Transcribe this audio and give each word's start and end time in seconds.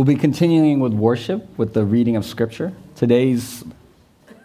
We'll 0.00 0.06
be 0.06 0.16
continuing 0.16 0.80
with 0.80 0.94
worship 0.94 1.46
with 1.58 1.74
the 1.74 1.84
reading 1.84 2.16
of 2.16 2.24
Scripture. 2.24 2.72
Today's 2.96 3.62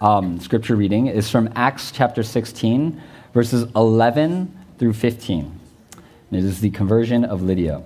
um, 0.02 0.38
Scripture 0.42 0.76
reading 0.76 1.08
is 1.08 1.30
from 1.30 1.50
Acts 1.56 1.92
chapter 1.92 2.24
16, 2.24 3.02
verses 3.34 3.66
11 3.74 4.54
through 4.78 4.92
15. 4.92 5.60
And 5.96 6.04
it 6.38 6.44
is 6.44 6.60
the 6.60 6.72
conversion 6.72 7.24
of 7.24 7.42
Lydia. 7.42 7.82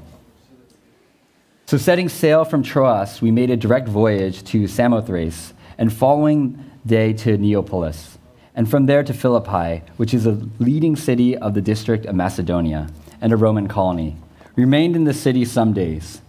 So, 1.67 1.77
setting 1.77 2.09
sail 2.09 2.43
from 2.43 2.63
Troas, 2.63 3.21
we 3.21 3.29
made 3.29 3.51
a 3.51 3.55
direct 3.55 3.87
voyage 3.87 4.43
to 4.45 4.67
Samothrace, 4.67 5.53
and 5.77 5.93
following 5.93 6.71
day 6.87 7.13
to 7.13 7.37
Neapolis, 7.37 8.17
and 8.55 8.67
from 8.67 8.87
there 8.87 9.03
to 9.03 9.13
Philippi, 9.13 9.83
which 9.97 10.15
is 10.15 10.25
a 10.25 10.41
leading 10.57 10.95
city 10.95 11.37
of 11.37 11.53
the 11.53 11.61
district 11.61 12.07
of 12.07 12.15
Macedonia 12.15 12.89
and 13.21 13.31
a 13.31 13.37
Roman 13.37 13.67
colony. 13.67 14.17
Remained 14.55 14.95
in 14.95 15.03
the 15.03 15.13
city 15.13 15.45
some 15.45 15.71
days. 15.71 16.21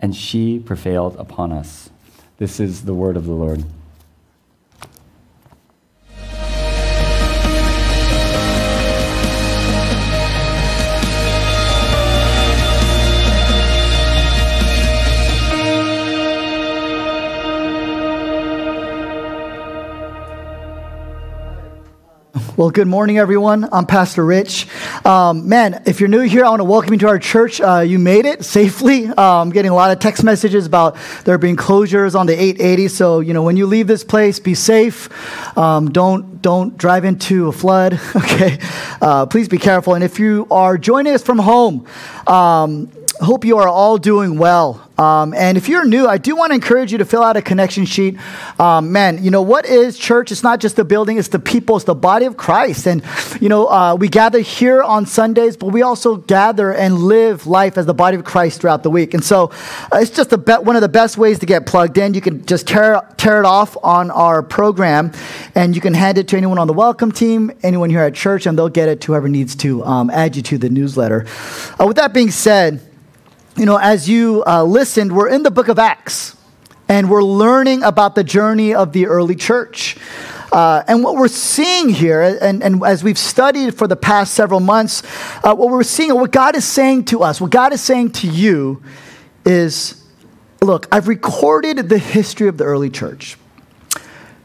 and 0.00 0.14
she 0.14 0.58
prevailed 0.58 1.16
upon 1.16 1.52
us. 1.52 1.90
This 2.38 2.60
is 2.60 2.84
the 2.84 2.94
word 2.94 3.16
of 3.16 3.26
the 3.26 3.32
Lord. 3.32 3.64
Well, 22.56 22.70
good 22.70 22.86
morning, 22.86 23.18
everyone. 23.18 23.68
I'm 23.72 23.84
Pastor 23.84 24.24
Rich. 24.24 24.68
Um, 25.04 25.48
man, 25.48 25.82
if 25.86 26.00
you're 26.00 26.08
new 26.08 26.20
here, 26.20 26.44
I 26.44 26.50
want 26.50 26.60
to 26.60 26.64
welcome 26.64 26.92
you 26.92 26.98
to 27.00 27.08
our 27.08 27.18
church. 27.18 27.60
Uh, 27.60 27.80
you 27.80 27.98
made 27.98 28.26
it 28.26 28.44
safely. 28.44 29.10
I'm 29.16 29.50
getting 29.56 29.70
a 29.70 29.74
lot 29.74 29.90
of 29.90 29.98
text 29.98 30.22
messages 30.22 30.66
about 30.66 30.96
there 31.24 31.38
being 31.38 31.56
closures 31.56 32.18
on 32.18 32.26
the 32.26 32.32
880. 32.32 32.88
So, 32.88 33.20
you 33.20 33.34
know, 33.34 33.42
when 33.42 33.56
you 33.56 33.66
leave 33.66 33.86
this 33.86 34.04
place, 34.04 34.38
be 34.38 34.54
safe. 34.54 35.08
Um, 35.58 35.90
don't 35.90 36.40
don't 36.42 36.76
drive 36.76 37.04
into 37.04 37.48
a 37.48 37.52
flood. 37.52 38.00
Okay, 38.24 38.58
uh, 39.02 39.26
please 39.26 39.48
be 39.48 39.58
careful. 39.58 39.94
And 39.94 40.02
if 40.02 40.18
you 40.18 40.46
are 40.50 40.78
joining 40.78 41.14
us 41.14 41.22
from 41.22 41.38
home. 41.38 41.86
Hope 43.20 43.44
you 43.44 43.58
are 43.58 43.68
all 43.68 43.96
doing 43.96 44.38
well. 44.38 44.90
Um, 44.98 45.34
and 45.34 45.56
if 45.56 45.68
you're 45.68 45.84
new, 45.84 46.06
I 46.06 46.18
do 46.18 46.36
want 46.36 46.50
to 46.50 46.54
encourage 46.54 46.92
you 46.92 46.98
to 46.98 47.04
fill 47.04 47.22
out 47.22 47.36
a 47.36 47.42
connection 47.42 47.84
sheet. 47.84 48.16
Um, 48.60 48.92
man, 48.92 49.22
you 49.22 49.30
know, 49.30 49.42
what 49.42 49.66
is 49.66 49.98
church? 49.98 50.30
It's 50.32 50.42
not 50.42 50.60
just 50.60 50.76
the 50.76 50.84
building, 50.84 51.18
it's 51.18 51.28
the 51.28 51.38
people, 51.38 51.76
it's 51.76 51.84
the 51.84 51.94
body 51.94 52.26
of 52.26 52.36
Christ. 52.36 52.86
And, 52.86 53.02
you 53.40 53.48
know, 53.48 53.66
uh, 53.66 53.96
we 53.96 54.08
gather 54.08 54.40
here 54.40 54.82
on 54.82 55.06
Sundays, 55.06 55.56
but 55.56 55.68
we 55.68 55.82
also 55.82 56.16
gather 56.16 56.72
and 56.72 56.98
live 56.98 57.46
life 57.46 57.76
as 57.76 57.86
the 57.86 57.94
body 57.94 58.16
of 58.16 58.24
Christ 58.24 58.60
throughout 58.60 58.82
the 58.82 58.90
week. 58.90 59.14
And 59.14 59.24
so 59.24 59.50
uh, 59.92 59.98
it's 59.98 60.10
just 60.10 60.32
one 60.32 60.76
of 60.76 60.82
the 60.82 60.88
best 60.88 61.16
ways 61.18 61.38
to 61.40 61.46
get 61.46 61.66
plugged 61.66 61.98
in. 61.98 62.14
You 62.14 62.20
can 62.20 62.44
just 62.46 62.66
tear, 62.66 63.00
tear 63.16 63.40
it 63.40 63.46
off 63.46 63.76
on 63.82 64.10
our 64.10 64.42
program 64.42 65.12
and 65.54 65.74
you 65.74 65.80
can 65.80 65.94
hand 65.94 66.18
it 66.18 66.28
to 66.28 66.36
anyone 66.36 66.58
on 66.58 66.66
the 66.66 66.72
welcome 66.72 67.10
team, 67.10 67.52
anyone 67.62 67.90
here 67.90 68.02
at 68.02 68.14
church, 68.14 68.46
and 68.46 68.56
they'll 68.58 68.68
get 68.68 68.88
it 68.88 69.00
to 69.02 69.12
whoever 69.12 69.28
needs 69.28 69.56
to 69.56 69.84
um, 69.84 70.10
add 70.10 70.36
you 70.36 70.42
to 70.42 70.58
the 70.58 70.68
newsletter. 70.68 71.26
Uh, 71.80 71.86
with 71.86 71.96
that 71.96 72.12
being 72.12 72.30
said, 72.30 72.80
you 73.56 73.66
know, 73.66 73.76
as 73.76 74.08
you 74.08 74.42
uh, 74.46 74.64
listened, 74.64 75.14
we're 75.14 75.28
in 75.28 75.44
the 75.44 75.50
book 75.50 75.68
of 75.68 75.78
Acts 75.78 76.36
and 76.88 77.08
we're 77.08 77.22
learning 77.22 77.84
about 77.84 78.16
the 78.16 78.24
journey 78.24 78.74
of 78.74 78.92
the 78.92 79.06
early 79.06 79.36
church. 79.36 79.96
Uh, 80.50 80.82
and 80.88 81.04
what 81.04 81.14
we're 81.14 81.28
seeing 81.28 81.88
here, 81.88 82.20
and, 82.20 82.62
and 82.62 82.84
as 82.84 83.04
we've 83.04 83.18
studied 83.18 83.74
for 83.74 83.86
the 83.86 83.96
past 83.96 84.34
several 84.34 84.60
months, 84.60 85.02
uh, 85.44 85.54
what 85.54 85.70
we're 85.70 85.82
seeing, 85.84 86.14
what 86.14 86.32
God 86.32 86.56
is 86.56 86.64
saying 86.64 87.04
to 87.06 87.22
us, 87.22 87.40
what 87.40 87.50
God 87.50 87.72
is 87.72 87.80
saying 87.80 88.10
to 88.12 88.28
you 88.28 88.82
is 89.44 90.02
look, 90.60 90.88
I've 90.90 91.08
recorded 91.08 91.88
the 91.88 91.98
history 91.98 92.48
of 92.48 92.58
the 92.58 92.64
early 92.64 92.90
church 92.90 93.36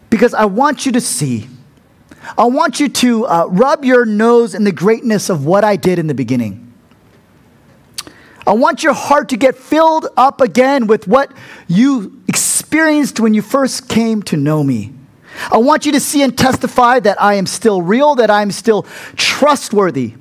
because 0.09 0.33
I 0.33 0.45
want 0.45 0.85
you 0.85 0.91
to 0.91 1.01
see, 1.01 1.47
I 2.37 2.45
want 2.45 2.79
you 2.79 2.89
to 2.89 3.25
uh, 3.25 3.45
rub 3.49 3.85
your 3.85 4.05
nose 4.05 4.53
in 4.53 4.65
the 4.65 4.71
greatness 4.71 5.29
of 5.29 5.45
what 5.45 5.63
I 5.63 5.77
did 5.77 5.97
in 5.97 6.07
the 6.07 6.13
beginning. 6.13 6.68
I 8.49 8.53
want 8.53 8.81
your 8.81 8.93
heart 8.93 9.29
to 9.29 9.37
get 9.37 9.55
filled 9.55 10.07
up 10.17 10.41
again 10.41 10.87
with 10.87 11.07
what 11.07 11.31
you 11.67 12.19
experienced 12.27 13.19
when 13.19 13.35
you 13.35 13.43
first 13.43 13.87
came 13.87 14.23
to 14.23 14.37
know 14.37 14.63
me. 14.63 14.91
I 15.51 15.57
want 15.57 15.85
you 15.85 15.91
to 15.91 15.99
see 15.99 16.23
and 16.23 16.35
testify 16.35 16.99
that 17.01 17.21
I 17.21 17.35
am 17.35 17.45
still 17.45 17.83
real, 17.83 18.15
that 18.15 18.31
I 18.31 18.41
am 18.41 18.49
still 18.49 18.87
trustworthy, 19.15 20.15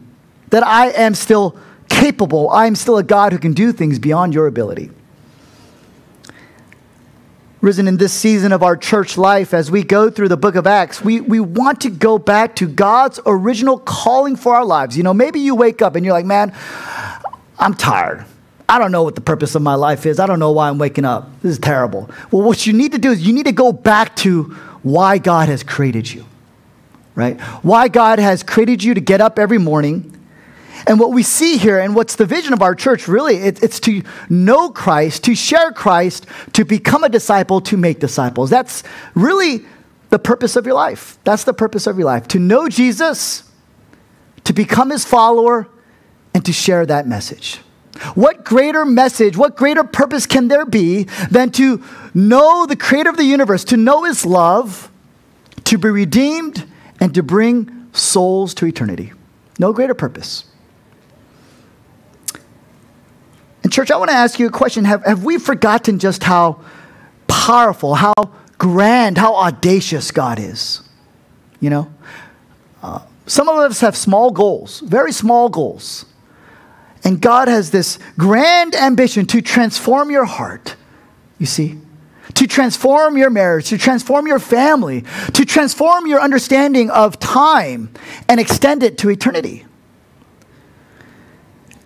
that 0.50 0.62
I 0.62 0.90
am 0.90 1.14
still 1.14 1.58
capable. 1.88 2.50
I 2.50 2.66
am 2.66 2.74
still 2.74 2.98
a 2.98 3.02
God 3.02 3.32
who 3.32 3.38
can 3.38 3.54
do 3.54 3.72
things 3.72 3.98
beyond 3.98 4.34
your 4.34 4.46
ability. 4.46 4.90
Risen 7.62 7.88
in 7.88 7.96
this 7.96 8.12
season 8.12 8.52
of 8.52 8.62
our 8.62 8.76
church 8.76 9.16
life, 9.16 9.54
as 9.54 9.70
we 9.70 9.82
go 9.82 10.10
through 10.10 10.28
the 10.28 10.36
book 10.36 10.54
of 10.54 10.66
Acts, 10.66 11.02
we, 11.02 11.22
we 11.22 11.40
want 11.40 11.80
to 11.80 11.90
go 11.90 12.18
back 12.18 12.54
to 12.56 12.68
God's 12.68 13.18
original 13.24 13.78
calling 13.78 14.36
for 14.36 14.54
our 14.54 14.66
lives. 14.66 14.98
You 14.98 15.02
know, 15.02 15.14
maybe 15.14 15.40
you 15.40 15.54
wake 15.54 15.80
up 15.80 15.96
and 15.96 16.04
you're 16.04 16.14
like, 16.14 16.26
man, 16.26 16.54
I'm 17.58 17.74
tired. 17.74 18.24
I 18.68 18.78
don't 18.78 18.92
know 18.92 19.02
what 19.02 19.14
the 19.14 19.22
purpose 19.22 19.54
of 19.54 19.62
my 19.62 19.74
life 19.74 20.04
is. 20.04 20.20
I 20.20 20.26
don't 20.26 20.38
know 20.38 20.52
why 20.52 20.68
I'm 20.68 20.78
waking 20.78 21.04
up. 21.04 21.30
This 21.40 21.52
is 21.52 21.58
terrible. 21.58 22.10
Well, 22.30 22.42
what 22.42 22.66
you 22.66 22.72
need 22.72 22.92
to 22.92 22.98
do 22.98 23.10
is 23.10 23.26
you 23.26 23.32
need 23.32 23.46
to 23.46 23.52
go 23.52 23.72
back 23.72 24.14
to 24.16 24.44
why 24.82 25.18
God 25.18 25.48
has 25.48 25.62
created 25.62 26.12
you, 26.12 26.24
right? 27.14 27.40
Why 27.62 27.88
God 27.88 28.18
has 28.18 28.42
created 28.42 28.84
you 28.84 28.94
to 28.94 29.00
get 29.00 29.20
up 29.20 29.38
every 29.38 29.58
morning. 29.58 30.14
And 30.86 31.00
what 31.00 31.12
we 31.12 31.22
see 31.22 31.56
here, 31.56 31.80
and 31.80 31.96
what's 31.96 32.16
the 32.16 32.26
vision 32.26 32.52
of 32.52 32.62
our 32.62 32.74
church 32.74 33.08
really, 33.08 33.36
it, 33.36 33.62
it's 33.62 33.80
to 33.80 34.02
know 34.28 34.70
Christ, 34.70 35.24
to 35.24 35.34
share 35.34 35.72
Christ, 35.72 36.26
to 36.52 36.64
become 36.64 37.02
a 37.02 37.08
disciple, 37.08 37.60
to 37.62 37.76
make 37.76 37.98
disciples. 37.98 38.50
That's 38.50 38.84
really 39.14 39.64
the 40.10 40.18
purpose 40.18 40.56
of 40.56 40.66
your 40.66 40.74
life. 40.74 41.18
That's 41.24 41.44
the 41.44 41.54
purpose 41.54 41.86
of 41.86 41.98
your 41.98 42.06
life. 42.06 42.28
To 42.28 42.38
know 42.38 42.68
Jesus, 42.68 43.50
to 44.44 44.52
become 44.52 44.90
his 44.90 45.04
follower, 45.04 45.68
and 46.38 46.44
to 46.44 46.52
share 46.52 46.86
that 46.86 47.04
message. 47.04 47.56
What 48.14 48.44
greater 48.44 48.84
message, 48.84 49.36
what 49.36 49.56
greater 49.56 49.82
purpose 49.82 50.24
can 50.24 50.46
there 50.46 50.64
be 50.64 51.08
than 51.32 51.50
to 51.50 51.82
know 52.14 52.64
the 52.64 52.76
creator 52.76 53.10
of 53.10 53.16
the 53.16 53.24
universe, 53.24 53.64
to 53.64 53.76
know 53.76 54.04
his 54.04 54.24
love, 54.24 54.88
to 55.64 55.78
be 55.78 55.88
redeemed, 55.88 56.64
and 57.00 57.12
to 57.16 57.24
bring 57.24 57.88
souls 57.92 58.54
to 58.54 58.66
eternity? 58.66 59.12
No 59.58 59.72
greater 59.72 59.94
purpose. 59.94 60.44
And, 63.64 63.72
church, 63.72 63.90
I 63.90 63.96
want 63.96 64.10
to 64.10 64.16
ask 64.16 64.38
you 64.38 64.46
a 64.46 64.52
question. 64.52 64.84
Have, 64.84 65.04
have 65.04 65.24
we 65.24 65.38
forgotten 65.38 65.98
just 65.98 66.22
how 66.22 66.60
powerful, 67.26 67.96
how 67.96 68.14
grand, 68.58 69.18
how 69.18 69.34
audacious 69.34 70.12
God 70.12 70.38
is? 70.38 70.82
You 71.58 71.70
know? 71.70 71.92
Uh, 72.80 73.00
some 73.26 73.48
of 73.48 73.56
us 73.56 73.80
have 73.80 73.96
small 73.96 74.30
goals, 74.30 74.78
very 74.78 75.10
small 75.10 75.48
goals. 75.48 76.04
And 77.04 77.20
God 77.20 77.48
has 77.48 77.70
this 77.70 77.98
grand 78.16 78.74
ambition 78.74 79.26
to 79.26 79.40
transform 79.40 80.10
your 80.10 80.24
heart, 80.24 80.76
you 81.38 81.46
see, 81.46 81.78
to 82.34 82.46
transform 82.46 83.16
your 83.16 83.30
marriage, 83.30 83.68
to 83.68 83.78
transform 83.78 84.26
your 84.26 84.38
family, 84.38 85.04
to 85.34 85.44
transform 85.44 86.06
your 86.06 86.20
understanding 86.20 86.90
of 86.90 87.18
time 87.18 87.92
and 88.28 88.40
extend 88.40 88.82
it 88.82 88.98
to 88.98 89.10
eternity. 89.10 89.64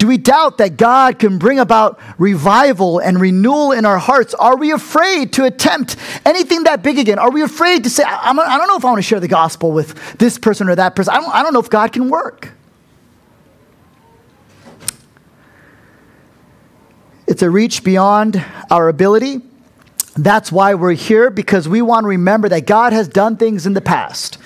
Do 0.03 0.09
we 0.09 0.19
doubt 0.19 0.59
that 0.59 0.77
God 0.77 1.21
can 1.21 1.39
bring 1.39 1.61
about 1.61 2.01
revival 2.19 2.99
and 2.99 3.21
renewal 3.21 3.71
in 3.71 3.87
our 3.87 3.99
hearts? 3.99 4.35
Are 4.35 4.57
we 4.57 4.73
afraid 4.73 5.35
to 5.35 5.45
attempt 5.45 5.95
anything 6.27 6.65
that 6.65 6.83
big 6.83 6.99
again? 6.99 7.21
Are 7.21 7.31
we 7.31 7.41
afraid 7.41 7.85
to 7.85 7.91
say, 7.91 8.03
I, 8.05 8.33
don't 8.33 8.67
know 8.67 8.77
if 8.77 8.85
I 8.85 8.89
want 8.89 8.99
to 8.99 9.03
share 9.03 9.21
the 9.21 9.29
gospel 9.29 9.71
with 9.71 10.19
this 10.19 10.39
person 10.39 10.69
or 10.69 10.75
that 10.75 10.97
person? 10.97 11.15
I 11.15 11.21
don't, 11.21 11.33
I 11.33 11.45
don't 11.45 11.53
know 11.53 11.61
if 11.61 11.71
God 11.71 11.93
can 11.93 12.09
work. 12.09 12.49
It's 17.33 17.41
a 17.41 17.49
reach 17.49 17.83
beyond 17.83 18.45
our 18.71 18.91
ability. 18.91 19.41
That's 20.15 20.53
why 20.53 20.75
we're 20.75 20.93
here, 20.93 21.31
because 21.31 21.67
we 21.67 21.81
want 21.81 22.05
to 22.05 22.09
remember 22.09 22.47
that 22.51 22.67
God 22.67 22.93
has 22.93 23.09
done 23.09 23.39
things 23.39 23.65
in 23.65 23.73
the 23.73 23.81
past 23.81 24.37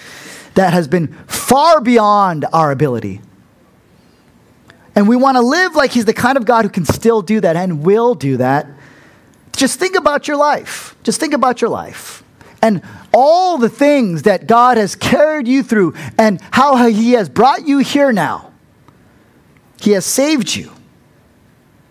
that 0.54 0.72
has 0.72 0.86
been 0.86 1.08
far 1.26 1.80
beyond 1.80 2.44
our 2.52 2.70
ability. 2.70 3.22
And 4.94 5.08
we 5.08 5.16
want 5.16 5.36
to 5.36 5.40
live 5.40 5.74
like 5.74 5.90
He's 5.90 6.04
the 6.04 6.14
kind 6.14 6.36
of 6.36 6.44
God 6.44 6.64
who 6.64 6.68
can 6.68 6.84
still 6.84 7.22
do 7.22 7.40
that 7.40 7.56
and 7.56 7.84
will 7.84 8.14
do 8.14 8.36
that. 8.36 8.68
Just 9.56 9.80
think 9.80 9.96
about 9.96 10.28
your 10.28 10.36
life. 10.36 10.94
Just 11.02 11.18
think 11.18 11.34
about 11.34 11.60
your 11.60 11.70
life 11.70 12.22
and 12.62 12.82
all 13.12 13.58
the 13.58 13.68
things 13.68 14.22
that 14.22 14.46
God 14.46 14.76
has 14.76 14.94
carried 14.94 15.48
you 15.48 15.64
through 15.64 15.94
and 16.16 16.40
how 16.52 16.86
He 16.86 17.14
has 17.14 17.28
brought 17.28 17.66
you 17.66 17.78
here 17.78 18.12
now. 18.12 18.52
He 19.80 19.90
has 19.90 20.06
saved 20.06 20.54
you, 20.54 20.70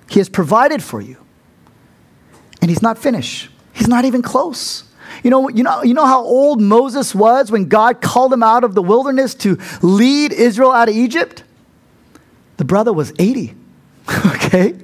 He 0.09 0.19
has 0.19 0.29
provided 0.29 0.83
for 0.83 1.01
you. 1.01 1.17
And 2.61 2.69
He's 2.69 2.81
not 2.81 2.97
finished, 2.97 3.49
He's 3.73 3.87
not 3.87 4.05
even 4.05 4.21
close. 4.21 4.83
You 5.23 5.29
know, 5.29 5.49
you, 5.49 5.63
know, 5.63 5.83
you 5.83 5.93
know 5.93 6.05
how 6.05 6.21
old 6.21 6.61
Moses 6.61 7.15
was 7.15 7.51
when 7.51 7.65
God 7.65 8.01
called 8.01 8.33
him 8.33 8.43
out 8.43 8.63
of 8.63 8.75
the 8.75 8.81
wilderness 8.81 9.33
to 9.35 9.57
lead 9.81 10.33
Israel 10.33 10.71
out 10.71 10.89
of 10.89 10.95
Egypt? 10.95 11.43
The 12.57 12.65
brother 12.65 12.91
was 12.91 13.13
80, 13.17 13.55
okay? 14.27 14.75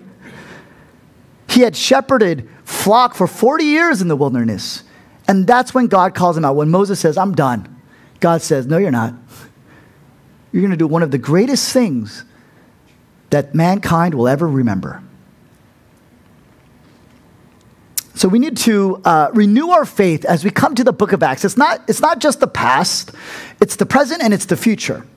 He 1.50 1.62
had 1.62 1.76
shepherded 1.76 2.50
flock 2.64 3.14
for 3.14 3.28
40 3.28 3.66
years 3.66 4.02
in 4.02 4.08
the 4.08 4.16
wilderness. 4.16 4.84
And 5.28 5.46
that's 5.46 5.74
when 5.74 5.88
God 5.88 6.16
calls 6.16 6.38
him 6.38 6.46
out. 6.46 6.56
When 6.56 6.70
Moses 6.70 7.00
says, 7.00 7.18
I'm 7.18 7.34
done, 7.34 7.82
God 8.20 8.42
says, 8.42 8.66
No, 8.66 8.78
you're 8.78 8.92
not. 8.92 9.14
You're 10.52 10.62
going 10.62 10.72
to 10.72 10.78
do 10.78 10.88
one 10.88 11.04
of 11.04 11.12
the 11.12 11.18
greatest 11.18 11.72
things 11.72 12.26
that 13.30 13.56
mankind 13.56 14.14
will 14.14 14.28
ever 14.28 14.48
remember. 14.48 15.04
So 18.22 18.28
we 18.28 18.38
need 18.38 18.56
to 18.58 19.02
uh, 19.04 19.32
renew 19.34 19.70
our 19.70 19.84
faith 19.84 20.26
as 20.26 20.46
we 20.46 20.52
come 20.52 20.76
to 20.76 20.84
the 20.84 20.94
book 20.94 21.12
of 21.12 21.24
Acts. 21.24 21.44
It's 21.44 21.58
not, 21.58 21.82
it's 21.88 22.02
not 22.02 22.20
just 22.20 22.40
the 22.40 22.46
past, 22.46 23.16
it's 23.60 23.78
the 23.78 23.86
present 23.88 24.22
and 24.22 24.32
it's 24.32 24.46
the 24.46 24.56
future. 24.56 25.08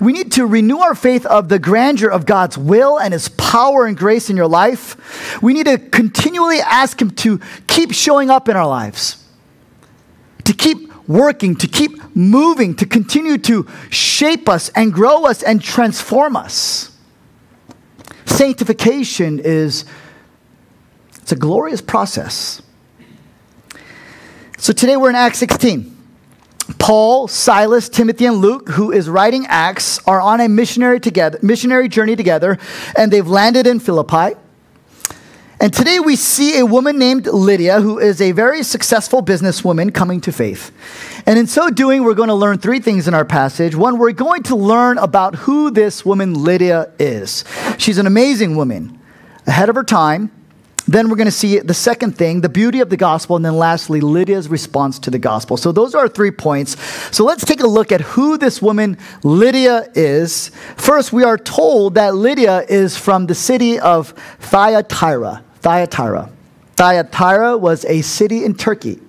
We 0.00 0.12
need 0.12 0.30
to 0.30 0.46
renew 0.46 0.78
our 0.78 0.94
faith 0.94 1.26
of 1.26 1.48
the 1.48 1.58
grandeur 1.58 2.08
of 2.08 2.24
God's 2.24 2.56
will 2.56 3.00
and 3.00 3.12
His 3.12 3.28
power 3.30 3.84
and 3.84 3.96
grace 3.96 4.30
in 4.30 4.36
your 4.36 4.46
life. 4.46 5.42
We 5.42 5.54
need 5.54 5.66
to 5.66 5.76
continually 5.76 6.60
ask 6.60 7.02
Him 7.02 7.10
to 7.10 7.40
keep 7.66 7.92
showing 7.92 8.30
up 8.30 8.48
in 8.48 8.54
our 8.54 8.68
lives, 8.68 9.26
to 10.44 10.52
keep 10.52 10.88
working, 11.08 11.56
to 11.56 11.66
keep 11.66 12.14
moving, 12.14 12.76
to 12.76 12.86
continue 12.86 13.38
to 13.38 13.66
shape 13.90 14.48
us 14.48 14.68
and 14.76 14.92
grow 14.92 15.24
us 15.24 15.42
and 15.42 15.60
transform 15.60 16.36
us. 16.36 16.96
Sanctification 18.24 19.40
is 19.40 19.84
it's 21.22 21.32
a 21.32 21.36
glorious 21.36 21.80
process. 21.80 22.60
So 24.58 24.72
today 24.72 24.96
we're 24.96 25.10
in 25.10 25.16
Acts 25.16 25.38
16. 25.38 25.96
Paul, 26.78 27.28
Silas, 27.28 27.88
Timothy, 27.88 28.26
and 28.26 28.36
Luke, 28.36 28.68
who 28.70 28.92
is 28.92 29.08
writing 29.08 29.46
Acts, 29.48 29.98
are 30.06 30.20
on 30.20 30.40
a 30.40 30.48
missionary 30.48 31.00
together, 31.00 31.38
missionary 31.42 31.88
journey 31.88 32.16
together, 32.16 32.58
and 32.96 33.12
they've 33.12 33.26
landed 33.26 33.66
in 33.66 33.80
Philippi. 33.80 34.36
And 35.60 35.72
today 35.72 36.00
we 36.00 36.16
see 36.16 36.58
a 36.58 36.66
woman 36.66 36.98
named 36.98 37.26
Lydia, 37.26 37.80
who 37.80 38.00
is 38.00 38.20
a 38.20 38.32
very 38.32 38.64
successful 38.64 39.22
businesswoman 39.22 39.94
coming 39.94 40.20
to 40.22 40.32
faith. 40.32 40.72
And 41.24 41.38
in 41.38 41.46
so 41.46 41.70
doing, 41.70 42.02
we're 42.02 42.14
going 42.14 42.30
to 42.30 42.34
learn 42.34 42.58
three 42.58 42.80
things 42.80 43.06
in 43.06 43.14
our 43.14 43.24
passage. 43.24 43.76
One, 43.76 43.96
we're 43.96 44.10
going 44.10 44.42
to 44.44 44.56
learn 44.56 44.98
about 44.98 45.36
who 45.36 45.70
this 45.70 46.04
woman 46.04 46.34
Lydia 46.34 46.92
is. 46.98 47.44
She's 47.78 47.98
an 47.98 48.08
amazing 48.08 48.56
woman, 48.56 48.98
ahead 49.46 49.68
of 49.68 49.76
her 49.76 49.84
time. 49.84 50.32
Then 50.86 51.08
we're 51.08 51.16
going 51.16 51.26
to 51.26 51.30
see 51.30 51.58
the 51.60 51.74
second 51.74 52.16
thing, 52.16 52.40
the 52.40 52.48
beauty 52.48 52.80
of 52.80 52.90
the 52.90 52.96
gospel, 52.96 53.36
and 53.36 53.44
then 53.44 53.56
lastly, 53.56 54.00
Lydia's 54.00 54.48
response 54.48 54.98
to 55.00 55.10
the 55.10 55.18
gospel. 55.18 55.56
So 55.56 55.70
those 55.70 55.94
are 55.94 56.02
our 56.02 56.08
three 56.08 56.32
points. 56.32 56.80
So 57.14 57.24
let's 57.24 57.44
take 57.44 57.60
a 57.60 57.66
look 57.66 57.92
at 57.92 58.00
who 58.00 58.36
this 58.36 58.60
woman 58.60 58.98
Lydia 59.22 59.88
is. 59.94 60.50
First, 60.76 61.12
we 61.12 61.22
are 61.22 61.38
told 61.38 61.94
that 61.94 62.14
Lydia 62.16 62.64
is 62.68 62.96
from 62.96 63.26
the 63.26 63.34
city 63.34 63.78
of 63.78 64.10
Thyatira. 64.40 65.44
Thyatira. 65.60 66.30
Thyatira 66.74 67.56
was 67.56 67.84
a 67.84 68.02
city 68.02 68.44
in 68.44 68.54
Turkey. 68.54 69.00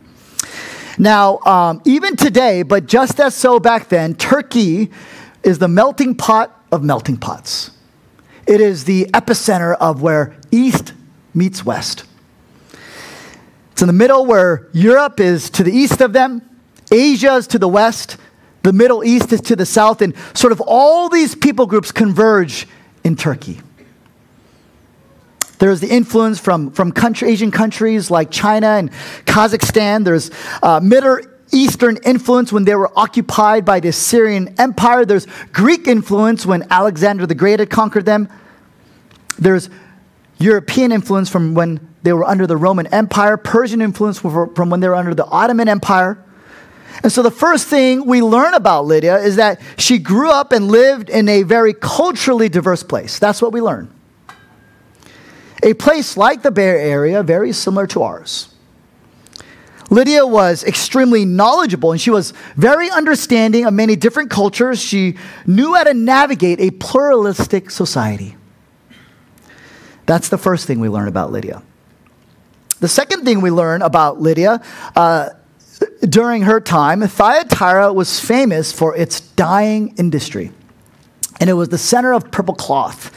Now, 1.00 1.40
um, 1.40 1.82
even 1.86 2.16
today, 2.16 2.62
but 2.62 2.86
just 2.86 3.20
as 3.20 3.34
so 3.34 3.60
back 3.60 3.90
then, 3.90 4.14
Turkey 4.14 4.92
is 5.42 5.58
the 5.58 5.68
melting 5.68 6.14
pot 6.16 6.64
of 6.72 6.84
melting 6.84 7.18
pots. 7.18 7.72
It 8.46 8.62
is 8.62 8.84
the 8.84 9.06
epicenter 9.14 9.76
of 9.80 10.04
where 10.04 10.36
East 10.52 10.94
meets 11.34 11.66
West. 11.66 12.06
It's 13.72 13.82
in 13.82 13.88
the 13.88 13.94
middle 13.94 14.26
where 14.26 14.68
Europe 14.72 15.20
is 15.20 15.50
to 15.52 15.64
the 15.64 15.72
east 15.72 16.00
of 16.02 16.14
them, 16.14 16.42
Asia 16.92 17.36
is 17.36 17.48
to 17.48 17.60
the 17.60 17.68
west, 17.68 18.18
the 18.64 18.74
Middle 18.74 19.04
East 19.04 19.34
is 19.34 19.42
to 19.42 19.56
the 19.56 19.66
south, 19.66 20.02
and 20.02 20.16
sort 20.34 20.54
of 20.54 20.62
all 20.62 21.10
these 21.10 21.36
people 21.36 21.66
groups 21.66 21.92
converge 21.92 22.68
in 23.04 23.16
Turkey. 23.16 23.62
There's 25.60 25.80
the 25.80 25.90
influence 25.90 26.40
from, 26.40 26.72
from 26.72 26.92
country, 26.92 27.30
Asian 27.30 27.52
countries 27.52 28.10
like 28.10 28.32
China 28.32 28.68
and 28.68 28.92
Kazakhstan. 29.26 30.04
There's 30.04 30.32
uh, 30.62 30.80
Middle 30.82 31.20
Eastern 31.52 31.98
influence 32.06 32.52
when 32.52 32.64
they 32.64 32.76
were 32.76 32.92
occupied 32.98 33.64
by 33.64 33.80
the 33.80 33.90
Assyrian 33.90 34.56
Empire. 34.58 35.06
There's 35.06 35.28
Greek 35.52 35.88
influence 35.88 36.46
when 36.46 36.66
Alexander 36.70 37.26
the 37.26 37.36
Great 37.36 37.60
had 37.60 37.70
conquered 37.70 38.06
them. 38.06 38.30
There's 39.38 39.70
European 40.44 40.92
influence 40.92 41.30
from 41.30 41.54
when 41.54 41.80
they 42.04 42.14
were 42.14 42.26
under 42.26 42.46
the 42.46 42.58
Roman 42.58 42.88
Empire, 42.88 43.38
Persian 43.38 43.82
influence 43.82 44.20
from 44.20 44.70
when 44.70 44.80
they 44.80 44.90
were 44.90 44.96
under 44.96 45.14
the 45.14 45.26
Ottoman 45.26 45.70
Empire. 45.70 46.24
And 47.02 47.12
so 47.12 47.24
the 47.24 47.32
first 47.32 47.68
thing 47.68 48.06
we 48.06 48.22
learn 48.22 48.54
about 48.54 48.86
Lydia 48.86 49.18
is 49.18 49.38
that 49.38 49.60
she 49.78 49.98
grew 49.98 50.30
up 50.30 50.52
and 50.52 50.68
lived 50.68 51.10
in 51.10 51.28
a 51.28 51.44
very 51.44 51.74
culturally 51.74 52.50
diverse 52.50 52.84
place. 52.84 53.20
That's 53.20 53.42
what 53.42 53.52
we 53.52 53.62
learn. 53.62 53.94
A 55.64 55.74
place 55.74 56.18
like 56.18 56.42
the 56.42 56.52
Bay 56.52 56.90
Area, 56.92 57.24
very 57.24 57.54
similar 57.54 57.88
to 57.88 58.04
ours. 58.04 58.54
Lydia 59.90 60.26
was 60.26 60.64
extremely 60.64 61.24
knowledgeable 61.24 61.92
and 61.92 62.02
she 62.02 62.10
was 62.10 62.34
very 62.56 62.90
understanding 62.90 63.66
of 63.66 63.74
many 63.74 63.96
different 63.96 64.30
cultures. 64.30 64.82
She 64.82 65.18
knew 65.46 65.74
how 65.74 65.84
to 65.84 65.94
navigate 65.94 66.60
a 66.60 66.72
pluralistic 66.72 67.70
society. 67.70 68.36
That's 70.14 70.30
the 70.30 70.38
first 70.38 70.68
thing 70.68 70.80
we 70.80 70.90
learn 70.90 71.08
about 71.08 71.32
Lydia. 71.32 71.64
The 72.82 72.88
second 72.88 73.26
thing 73.26 73.42
we 73.42 73.50
learn 73.50 73.82
about 73.82 74.22
Lydia 74.22 74.62
uh, 74.96 75.30
during 76.08 76.44
her 76.44 76.62
time, 76.62 77.02
Thyatira 77.02 77.92
was 77.92 78.20
famous 78.20 78.72
for 78.72 78.96
its 78.96 79.22
dyeing 79.22 79.96
industry, 79.98 80.52
and 81.40 81.50
it 81.50 81.54
was 81.54 81.70
the 81.70 81.80
center 81.80 82.14
of 82.14 82.30
purple 82.30 82.54
cloth. 82.54 83.10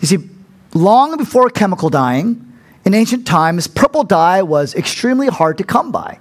You 0.00 0.06
see, 0.06 0.30
long 0.74 1.16
before 1.16 1.50
chemical 1.50 1.90
dyeing, 1.90 2.52
in 2.84 2.94
ancient 2.94 3.26
times, 3.26 3.66
purple 3.66 4.04
dye 4.04 4.42
was 4.42 4.76
extremely 4.76 5.26
hard 5.26 5.58
to 5.58 5.64
come 5.64 5.90
by. 5.90 6.20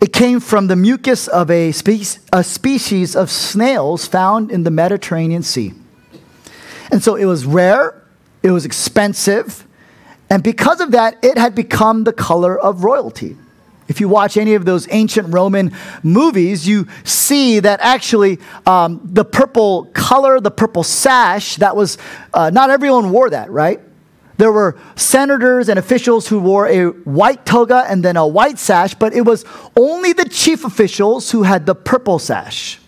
It 0.00 0.12
came 0.12 0.38
from 0.38 0.68
the 0.68 0.76
mucus 0.76 1.26
of 1.26 1.50
a, 1.50 1.72
spe- 1.72 2.20
a 2.32 2.44
species 2.44 3.16
of 3.16 3.32
snails 3.32 4.06
found 4.06 4.52
in 4.52 4.62
the 4.62 4.70
Mediterranean 4.70 5.42
Sea. 5.42 5.74
And 6.92 7.02
so 7.02 7.16
it 7.16 7.24
was 7.24 7.44
rare 7.44 8.05
it 8.46 8.52
was 8.52 8.64
expensive. 8.64 9.66
And 10.30 10.42
because 10.42 10.80
of 10.80 10.92
that, 10.92 11.18
it 11.22 11.36
had 11.36 11.54
become 11.54 12.04
the 12.04 12.12
color 12.12 12.58
of 12.58 12.84
royalty. 12.84 13.36
If 13.88 14.00
you 14.00 14.08
watch 14.08 14.36
any 14.36 14.54
of 14.54 14.64
those 14.64 14.86
ancient 14.90 15.32
Roman 15.32 15.72
movies, 16.02 16.66
you 16.66 16.86
see 17.04 17.60
that 17.60 17.80
actually 17.80 18.38
um, 18.64 19.00
the 19.04 19.24
purple 19.24 19.86
color, 19.94 20.40
the 20.40 20.50
purple 20.50 20.82
sash, 20.82 21.56
that 21.56 21.76
was, 21.76 21.98
uh, 22.34 22.50
not 22.50 22.70
everyone 22.70 23.10
wore 23.10 23.30
that, 23.30 23.50
right? 23.50 23.80
There 24.38 24.52
were 24.52 24.76
senators 24.96 25.68
and 25.68 25.78
officials 25.78 26.28
who 26.28 26.40
wore 26.40 26.68
a 26.68 26.86
white 26.86 27.46
toga 27.46 27.84
and 27.88 28.04
then 28.04 28.16
a 28.16 28.26
white 28.26 28.58
sash, 28.58 28.94
but 28.94 29.12
it 29.14 29.22
was 29.22 29.44
only 29.76 30.12
the 30.12 30.28
chief 30.28 30.64
officials 30.64 31.30
who 31.30 31.44
had 31.44 31.66
the 31.66 31.74
purple 31.74 32.18
sash. 32.18 32.78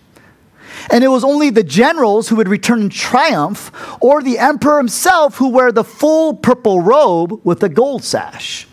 And 0.91 1.05
it 1.05 1.09
was 1.09 1.25
only 1.25 1.51
the 1.51 1.63
generals 1.63 2.29
who 2.29 2.37
would 2.37 2.49
return 2.49 2.83
in 2.83 2.89
triumph, 2.89 3.71
or 4.01 4.23
the 4.23 4.39
emperor 4.39 4.79
himself 4.79 5.37
who 5.37 5.49
wear 5.49 5.73
the 5.73 5.85
full 5.85 6.35
purple 6.35 6.81
robe 6.81 7.41
with 7.45 7.61
the 7.61 7.69
gold 7.69 8.05
sash. 8.05 8.67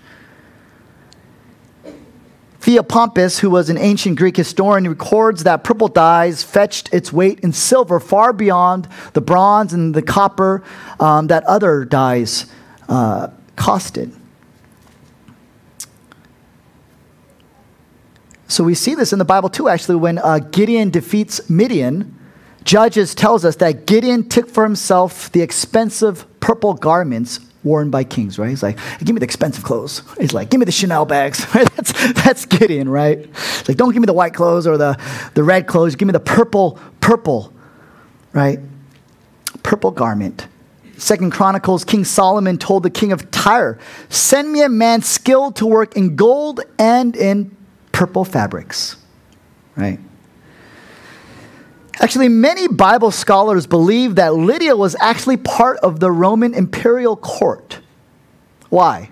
Theopompus, 2.66 3.40
who 3.40 3.52
was 3.52 3.70
an 3.70 3.78
ancient 3.78 4.18
Greek 4.18 4.36
historian, 4.36 4.88
records 4.88 5.44
that 5.44 5.64
purple 5.64 5.88
dyes 5.88 6.42
fetched 6.42 6.92
its 6.92 7.14
weight 7.14 7.40
in 7.42 7.54
silver 7.54 8.00
far 8.00 8.34
beyond 8.34 8.88
the 9.14 9.22
bronze 9.22 9.72
and 9.72 9.94
the 9.94 10.02
copper 10.02 10.64
um, 11.00 11.28
that 11.28 11.44
other 11.44 11.86
dyes 11.86 12.48
uh, 12.90 13.28
costed. 13.56 14.12
So 18.48 18.64
we 18.64 18.76
see 18.76 18.96
this 18.96 19.12
in 19.12 19.20
the 19.20 19.26
Bible 19.26 19.50
too, 19.50 19.70
actually, 19.70 19.96
when 19.96 20.18
uh, 20.20 20.40
Gideon 20.40 20.90
defeats 20.90 21.50
Midian. 21.50 22.12
Judges 22.64 23.14
tells 23.14 23.46
us 23.46 23.58
that 23.58 23.86
Gideon 23.86 24.28
took 24.28 24.50
for 24.50 24.64
himself 24.64 25.32
the 25.32 25.42
expensive 25.42 26.26
purple 26.40 26.74
garments 26.74 27.40
worn 27.64 27.90
by 27.90 28.04
kings, 28.04 28.40
right? 28.40 28.50
He's 28.50 28.64
like, 28.64 28.78
give 29.00 29.14
me 29.14 29.20
the 29.20 29.26
expensive 29.26 29.64
clothes. 29.64 30.04
He's 30.20 30.34
like, 30.34 30.50
give 30.50 30.60
me 30.60 30.66
the 30.66 30.72
Chanel 30.72 31.06
bags. 31.06 31.46
that's, 31.54 32.14
that's 32.14 32.46
Gideon, 32.46 32.88
right? 32.88 33.20
He's 33.20 33.68
like, 33.68 33.78
don't 33.78 33.92
give 33.92 34.02
me 34.02 34.06
the 34.06 34.14
white 34.14 34.34
clothes 34.34 34.66
or 34.68 34.78
the, 34.78 35.00
the 35.34 35.44
red 35.44 35.68
clothes. 35.68 35.96
Give 35.96 36.08
me 36.08 36.12
the 36.12 36.20
purple, 36.20 36.80
purple, 37.02 37.52
right? 38.34 38.60
Purple 39.64 39.92
garment. 39.92 40.48
Second 40.98 41.32
Chronicles, 41.32 41.84
King 41.84 42.06
Solomon 42.06 42.58
told 42.58 42.84
the 42.84 42.90
king 42.90 43.12
of 43.12 43.30
Tyre, 43.32 43.78
Send 44.10 44.52
me 44.52 44.62
a 44.62 44.70
man 44.70 45.02
skilled 45.02 45.58
to 45.58 45.66
work 45.66 45.98
in 45.98 46.16
gold 46.16 46.62
and 46.80 47.16
in 47.16 47.56
purple 47.96 48.26
fabrics. 48.26 48.98
Right? 49.78 50.00
Actually, 52.02 52.28
many 52.28 52.68
Bible 52.68 53.10
scholars 53.10 53.66
believe 53.66 54.16
that 54.16 54.36
Lydia 54.36 54.76
was 54.76 54.98
actually 55.00 55.38
part 55.38 55.78
of 55.78 56.02
the 56.02 56.12
Roman 56.12 56.54
imperial 56.54 57.16
court. 57.16 57.80
Why? 58.68 59.12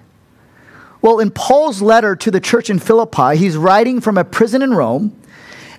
Well, 1.01 1.21
in 1.21 1.31
Paul's 1.31 1.81
letter 1.81 2.13
to 2.17 2.29
the 2.29 2.41
church 2.41 2.69
in 2.69 2.77
Philippi, 2.77 3.37
he's 3.37 3.55
writing 3.55 4.01
from 4.01 4.17
a 4.17 4.25
prison 4.25 4.61
in 4.61 4.73
Rome. 4.73 5.17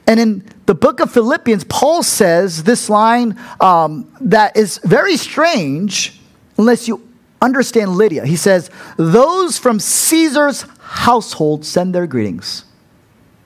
And 0.07 0.19
in 0.19 0.49
the 0.65 0.75
book 0.75 1.01
of 1.01 1.13
Philippians, 1.13 1.65
Paul 1.65 2.03
says 2.03 2.63
this 2.63 2.89
line 2.89 3.39
um, 3.61 4.11
that 4.23 4.57
is 4.57 4.81
very 4.83 5.19
strange 5.19 6.19
unless 6.57 6.89
you 6.89 7.07
understand 7.43 7.97
Lydia. 7.97 8.25
He 8.25 8.37
says, 8.37 8.71
Those 8.97 9.59
from 9.59 9.79
Caesar's 9.79 10.63
household 10.79 11.67
send 11.67 11.95
their 11.95 12.07
greetings. 12.07 12.65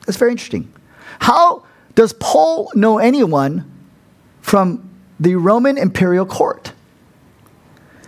That's 0.09 0.17
very 0.17 0.31
interesting. 0.31 0.73
How 1.19 1.67
does 1.95 2.15
Paul 2.15 2.73
know 2.75 2.97
anyone 2.97 3.71
from 4.41 4.89
the 5.21 5.35
Roman 5.35 5.77
imperial 5.77 6.25
court? 6.25 6.73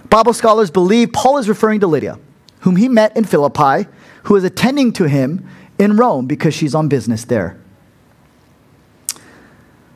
Bible 0.09 0.33
scholars 0.33 0.71
believe 0.71 1.13
Paul 1.13 1.37
is 1.37 1.47
referring 1.47 1.81
to 1.81 1.87
Lydia, 1.87 2.19
whom 2.61 2.77
he 2.77 2.89
met 2.89 3.15
in 3.19 3.25
Philippi, 3.25 3.87
who 4.23 4.35
is 4.35 4.45
attending 4.45 4.95
to 4.95 5.05
him 5.05 5.47
in 5.79 5.99
Rome 5.99 6.27
because 6.27 6.55
she's 6.55 6.75
on 6.75 6.89
business 6.89 7.27
there. 7.27 7.61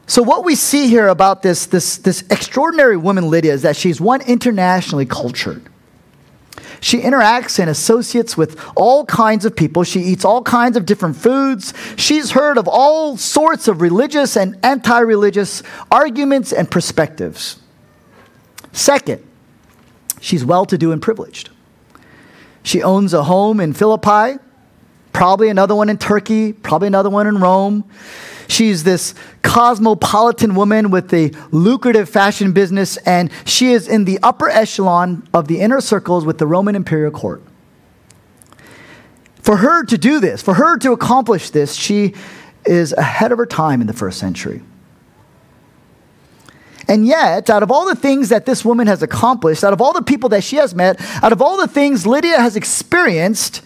So, 0.06 0.22
what 0.22 0.44
we 0.44 0.56
see 0.56 0.88
here 0.88 1.08
about 1.08 1.40
this, 1.40 1.64
this, 1.64 1.96
this 1.96 2.22
extraordinary 2.28 2.98
woman, 2.98 3.30
Lydia, 3.30 3.54
is 3.54 3.62
that 3.62 3.76
she's 3.76 3.98
one 3.98 4.20
internationally 4.20 5.06
cultured. 5.06 5.70
She 6.84 7.00
interacts 7.00 7.58
and 7.58 7.70
associates 7.70 8.36
with 8.36 8.60
all 8.76 9.06
kinds 9.06 9.46
of 9.46 9.56
people. 9.56 9.84
She 9.84 10.00
eats 10.00 10.22
all 10.22 10.42
kinds 10.42 10.76
of 10.76 10.84
different 10.84 11.16
foods. 11.16 11.72
She's 11.96 12.32
heard 12.32 12.58
of 12.58 12.68
all 12.68 13.16
sorts 13.16 13.68
of 13.68 13.80
religious 13.80 14.36
and 14.36 14.58
anti 14.62 14.98
religious 14.98 15.62
arguments 15.90 16.52
and 16.52 16.70
perspectives. 16.70 17.58
Second, 18.72 19.26
she's 20.20 20.44
well 20.44 20.66
to 20.66 20.76
do 20.76 20.92
and 20.92 21.00
privileged. 21.00 21.48
She 22.62 22.82
owns 22.82 23.14
a 23.14 23.22
home 23.22 23.60
in 23.60 23.72
Philippi, 23.72 24.38
probably 25.14 25.48
another 25.48 25.74
one 25.74 25.88
in 25.88 25.96
Turkey, 25.96 26.52
probably 26.52 26.88
another 26.88 27.08
one 27.08 27.26
in 27.26 27.38
Rome. 27.38 27.84
She's 28.48 28.84
this 28.84 29.14
cosmopolitan 29.42 30.54
woman 30.54 30.90
with 30.90 31.12
a 31.12 31.30
lucrative 31.50 32.08
fashion 32.08 32.52
business, 32.52 32.96
and 32.98 33.30
she 33.44 33.72
is 33.72 33.88
in 33.88 34.04
the 34.04 34.18
upper 34.22 34.48
echelon 34.48 35.26
of 35.32 35.48
the 35.48 35.60
inner 35.60 35.80
circles 35.80 36.24
with 36.24 36.38
the 36.38 36.46
Roman 36.46 36.74
imperial 36.74 37.10
court. 37.10 37.42
For 39.36 39.58
her 39.58 39.84
to 39.84 39.98
do 39.98 40.20
this, 40.20 40.42
for 40.42 40.54
her 40.54 40.78
to 40.78 40.92
accomplish 40.92 41.50
this, 41.50 41.74
she 41.74 42.14
is 42.64 42.92
ahead 42.94 43.30
of 43.30 43.38
her 43.38 43.46
time 43.46 43.80
in 43.80 43.86
the 43.86 43.92
first 43.92 44.18
century. 44.18 44.62
And 46.88 47.06
yet, 47.06 47.48
out 47.48 47.62
of 47.62 47.70
all 47.70 47.86
the 47.86 47.94
things 47.94 48.28
that 48.28 48.46
this 48.46 48.64
woman 48.64 48.86
has 48.86 49.02
accomplished, 49.02 49.64
out 49.64 49.72
of 49.72 49.80
all 49.80 49.92
the 49.92 50.02
people 50.02 50.28
that 50.30 50.44
she 50.44 50.56
has 50.56 50.74
met, 50.74 51.00
out 51.22 51.32
of 51.32 51.40
all 51.40 51.56
the 51.56 51.68
things 51.68 52.06
Lydia 52.06 52.40
has 52.40 52.56
experienced, 52.56 53.62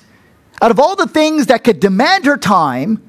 out 0.62 0.70
of 0.70 0.78
all 0.78 0.97
the 0.97 1.06
things 1.06 1.47
that 1.47 1.64
could 1.64 1.80
demand 1.80 2.26
her 2.26 2.37
time, 2.37 3.07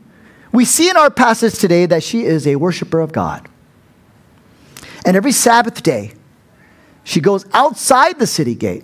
we 0.51 0.65
see 0.65 0.89
in 0.89 0.97
our 0.97 1.09
passage 1.09 1.55
today 1.55 1.85
that 1.85 2.03
she 2.03 2.23
is 2.23 2.47
a 2.47 2.55
worshiper 2.55 2.99
of 2.99 3.11
God. 3.11 3.47
And 5.05 5.15
every 5.15 5.31
Sabbath 5.31 5.83
day, 5.83 6.13
she 7.03 7.19
goes 7.19 7.45
outside 7.53 8.19
the 8.19 8.27
city 8.27 8.55
gate 8.55 8.83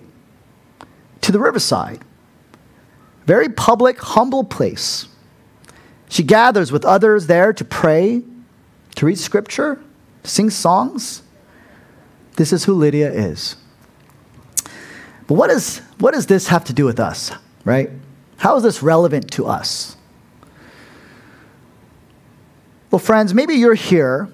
to 1.20 1.32
the 1.32 1.38
riverside. 1.38 2.00
Very 3.26 3.48
public, 3.48 3.98
humble 3.98 4.44
place. 4.44 5.08
She 6.08 6.22
gathers 6.22 6.70
with 6.70 6.84
others 6.84 7.26
there 7.26 7.52
to 7.52 7.64
pray, 7.64 8.22
to 8.94 9.06
read 9.06 9.18
scripture, 9.18 9.82
sing 10.22 10.50
songs. 10.50 11.22
This 12.36 12.52
is 12.52 12.64
who 12.64 12.74
Lydia 12.74 13.10
is. 13.10 13.56
But 15.26 15.34
what, 15.34 15.50
is, 15.50 15.78
what 15.98 16.14
does 16.14 16.26
this 16.26 16.46
have 16.48 16.64
to 16.66 16.72
do 16.72 16.84
with 16.84 17.00
us, 17.00 17.32
right? 17.64 17.90
How 18.36 18.56
is 18.56 18.62
this 18.62 18.82
relevant 18.82 19.30
to 19.32 19.46
us? 19.46 19.95
Well, 22.90 22.98
friends, 22.98 23.34
maybe 23.34 23.54
you're 23.54 23.74
here 23.74 24.28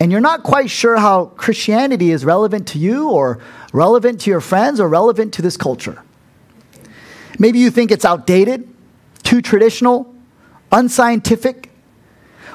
and 0.00 0.10
you're 0.10 0.20
not 0.20 0.42
quite 0.42 0.70
sure 0.70 0.96
how 0.96 1.26
Christianity 1.26 2.10
is 2.10 2.24
relevant 2.24 2.66
to 2.68 2.78
you 2.78 3.10
or 3.10 3.38
relevant 3.72 4.20
to 4.22 4.30
your 4.30 4.40
friends 4.40 4.80
or 4.80 4.88
relevant 4.88 5.34
to 5.34 5.42
this 5.42 5.56
culture. 5.56 6.02
Maybe 7.38 7.58
you 7.58 7.70
think 7.70 7.90
it's 7.90 8.04
outdated, 8.04 8.68
too 9.22 9.40
traditional, 9.40 10.14
unscientific. 10.72 11.70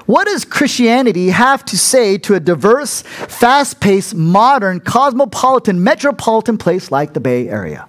What 0.05 0.25
does 0.25 0.45
Christianity 0.45 1.29
have 1.29 1.65
to 1.65 1.77
say 1.77 2.17
to 2.19 2.35
a 2.35 2.39
diverse, 2.39 3.01
fast 3.01 3.79
paced, 3.79 4.13
modern, 4.13 4.79
cosmopolitan, 4.79 5.83
metropolitan 5.83 6.57
place 6.57 6.91
like 6.91 7.13
the 7.13 7.19
Bay 7.19 7.47
Area? 7.49 7.87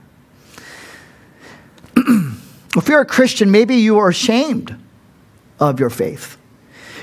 if 1.97 2.89
you're 2.89 3.01
a 3.01 3.07
Christian, 3.07 3.51
maybe 3.51 3.77
you 3.77 3.99
are 3.99 4.09
ashamed 4.09 4.77
of 5.61 5.81
your 5.81 5.91
faith. 5.91 6.39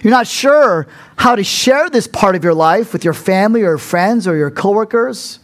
You're 0.03 0.11
not 0.11 0.27
sure 0.27 0.85
how 1.15 1.35
to 1.35 1.43
share 1.45 1.89
this 1.89 2.07
part 2.07 2.35
of 2.35 2.43
your 2.43 2.53
life 2.53 2.91
with 2.91 3.05
your 3.05 3.13
family 3.13 3.63
or 3.63 3.77
friends 3.77 4.27
or 4.27 4.35
your 4.35 4.51
coworkers, 4.51 5.39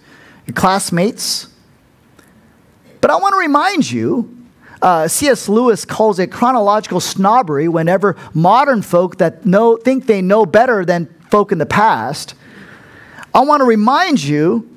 your 0.46 0.54
classmates. 0.54 1.48
But 3.00 3.10
I 3.10 3.16
want 3.16 3.34
to 3.36 3.40
remind 3.40 3.90
you 3.90 4.36
uh, 4.82 5.08
C.S. 5.08 5.48
Lewis 5.48 5.86
calls 5.86 6.20
it 6.20 6.32
chronological 6.32 7.00
snobbery 7.00 7.68
whenever 7.68 8.18
modern 8.34 8.82
folk 8.82 9.18
that 9.18 9.46
know, 9.46 9.78
think 9.78 10.06
they 10.06 10.22
know 10.22 10.46
better 10.46 10.86
than 10.86 11.08
folk 11.30 11.52
in 11.52 11.58
the 11.58 11.66
past. 11.66 12.36
I 13.34 13.42
want 13.42 13.62
to 13.62 13.66
remind 13.66 14.24
you 14.24 14.70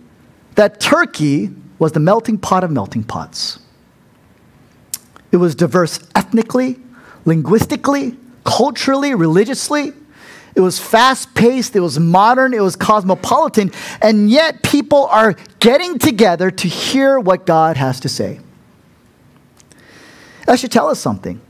that 0.54 0.80
Turkey 0.80 1.50
was 1.78 1.92
the 1.92 2.00
melting 2.00 2.38
pot 2.38 2.62
of 2.62 2.70
melting 2.70 3.04
pots. 3.04 3.58
It 5.32 5.38
was 5.38 5.54
diverse 5.54 5.98
ethnically, 6.14 6.78
linguistically, 7.24 8.16
culturally, 8.44 9.14
religiously. 9.14 9.92
It 10.54 10.61
was 10.61 10.78
fast 10.78 11.34
paced, 11.34 11.75
it 11.76 11.80
was 11.80 11.99
modern, 11.99 12.52
it 12.52 12.61
was 12.61 12.76
cosmopolitan, 12.76 13.72
and 14.02 14.30
yet 14.30 14.62
people 14.62 15.06
are 15.06 15.34
getting 15.61 15.99
together 15.99 16.50
to 16.50 16.68
hear 16.68 17.18
what 17.18 17.46
God 17.46 17.78
has 17.78 18.00
to 18.00 18.08
say. 18.08 18.40
That 20.46 20.58
should 20.58 20.72
tell 20.72 20.88
us 20.88 21.00
something. 21.00 21.40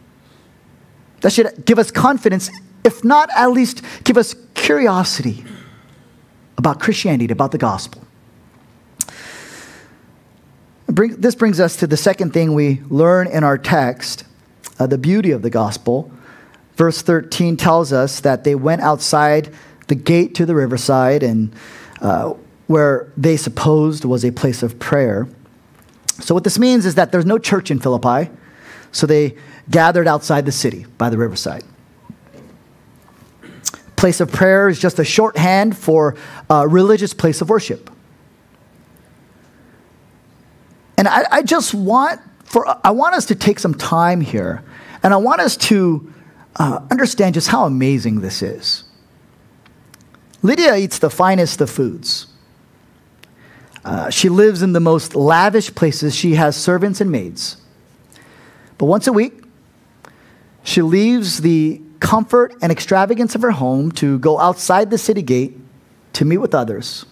That 1.22 1.32
should 1.32 1.64
give 1.64 1.78
us 1.78 1.90
confidence, 1.90 2.50
if 2.84 3.02
not 3.02 3.28
at 3.34 3.50
least 3.50 3.82
give 4.04 4.16
us 4.16 4.36
curiosity 4.54 5.44
about 6.58 6.78
Christianity, 6.78 7.32
about 7.32 7.50
the 7.50 7.58
gospel. 7.58 8.04
This 10.86 11.34
brings 11.34 11.58
us 11.58 11.76
to 11.76 11.86
the 11.86 11.96
second 11.96 12.32
thing 12.32 12.54
we 12.54 12.82
learn 12.88 13.26
in 13.26 13.42
our 13.44 13.56
text 13.56 14.24
uh, 14.78 14.86
the 14.86 14.98
beauty 14.98 15.30
of 15.30 15.42
the 15.42 15.50
gospel. 15.50 16.12
Verse 16.76 17.02
13 17.02 17.56
tells 17.56 17.92
us 17.92 18.20
that 18.20 18.44
they 18.44 18.54
went 18.54 18.80
outside 18.82 19.52
the 19.88 19.94
gate 19.94 20.34
to 20.36 20.46
the 20.46 20.54
riverside 20.54 21.22
and 21.22 21.54
uh, 22.00 22.34
where 22.66 23.12
they 23.16 23.36
supposed 23.36 24.04
was 24.04 24.24
a 24.24 24.30
place 24.30 24.62
of 24.62 24.78
prayer. 24.78 25.28
So, 26.20 26.34
what 26.34 26.44
this 26.44 26.58
means 26.58 26.86
is 26.86 26.94
that 26.94 27.12
there's 27.12 27.26
no 27.26 27.38
church 27.38 27.70
in 27.70 27.78
Philippi, 27.78 28.30
so 28.90 29.06
they 29.06 29.36
gathered 29.70 30.06
outside 30.06 30.46
the 30.46 30.52
city 30.52 30.86
by 30.98 31.10
the 31.10 31.18
riverside. 31.18 31.64
Place 33.96 34.20
of 34.20 34.32
prayer 34.32 34.68
is 34.68 34.78
just 34.78 34.98
a 34.98 35.04
shorthand 35.04 35.76
for 35.76 36.16
a 36.48 36.66
religious 36.66 37.14
place 37.14 37.40
of 37.40 37.50
worship. 37.50 37.90
And 40.96 41.08
I, 41.08 41.24
I 41.30 41.42
just 41.42 41.74
want 41.74 42.20
for 42.44 42.66
I 42.86 42.90
want 42.90 43.14
us 43.14 43.26
to 43.26 43.34
take 43.34 43.58
some 43.58 43.74
time 43.74 44.20
here, 44.20 44.62
and 45.02 45.14
I 45.14 45.16
want 45.16 45.40
us 45.40 45.56
to 45.56 46.11
uh, 46.56 46.80
understand 46.90 47.34
just 47.34 47.48
how 47.48 47.64
amazing 47.64 48.20
this 48.20 48.42
is. 48.42 48.84
Lydia 50.42 50.76
eats 50.76 50.98
the 50.98 51.10
finest 51.10 51.60
of 51.60 51.70
foods. 51.70 52.26
Uh, 53.84 54.10
she 54.10 54.28
lives 54.28 54.62
in 54.62 54.72
the 54.72 54.80
most 54.80 55.14
lavish 55.14 55.74
places. 55.74 56.14
She 56.14 56.34
has 56.34 56.56
servants 56.56 57.00
and 57.00 57.10
maids. 57.10 57.56
But 58.78 58.86
once 58.86 59.06
a 59.06 59.12
week, 59.12 59.44
she 60.64 60.82
leaves 60.82 61.40
the 61.40 61.80
comfort 62.00 62.54
and 62.62 62.70
extravagance 62.70 63.34
of 63.34 63.42
her 63.42 63.50
home 63.52 63.92
to 63.92 64.18
go 64.18 64.38
outside 64.38 64.90
the 64.90 64.98
city 64.98 65.22
gate 65.22 65.56
to 66.14 66.24
meet 66.24 66.38
with 66.38 66.54
others. 66.54 67.06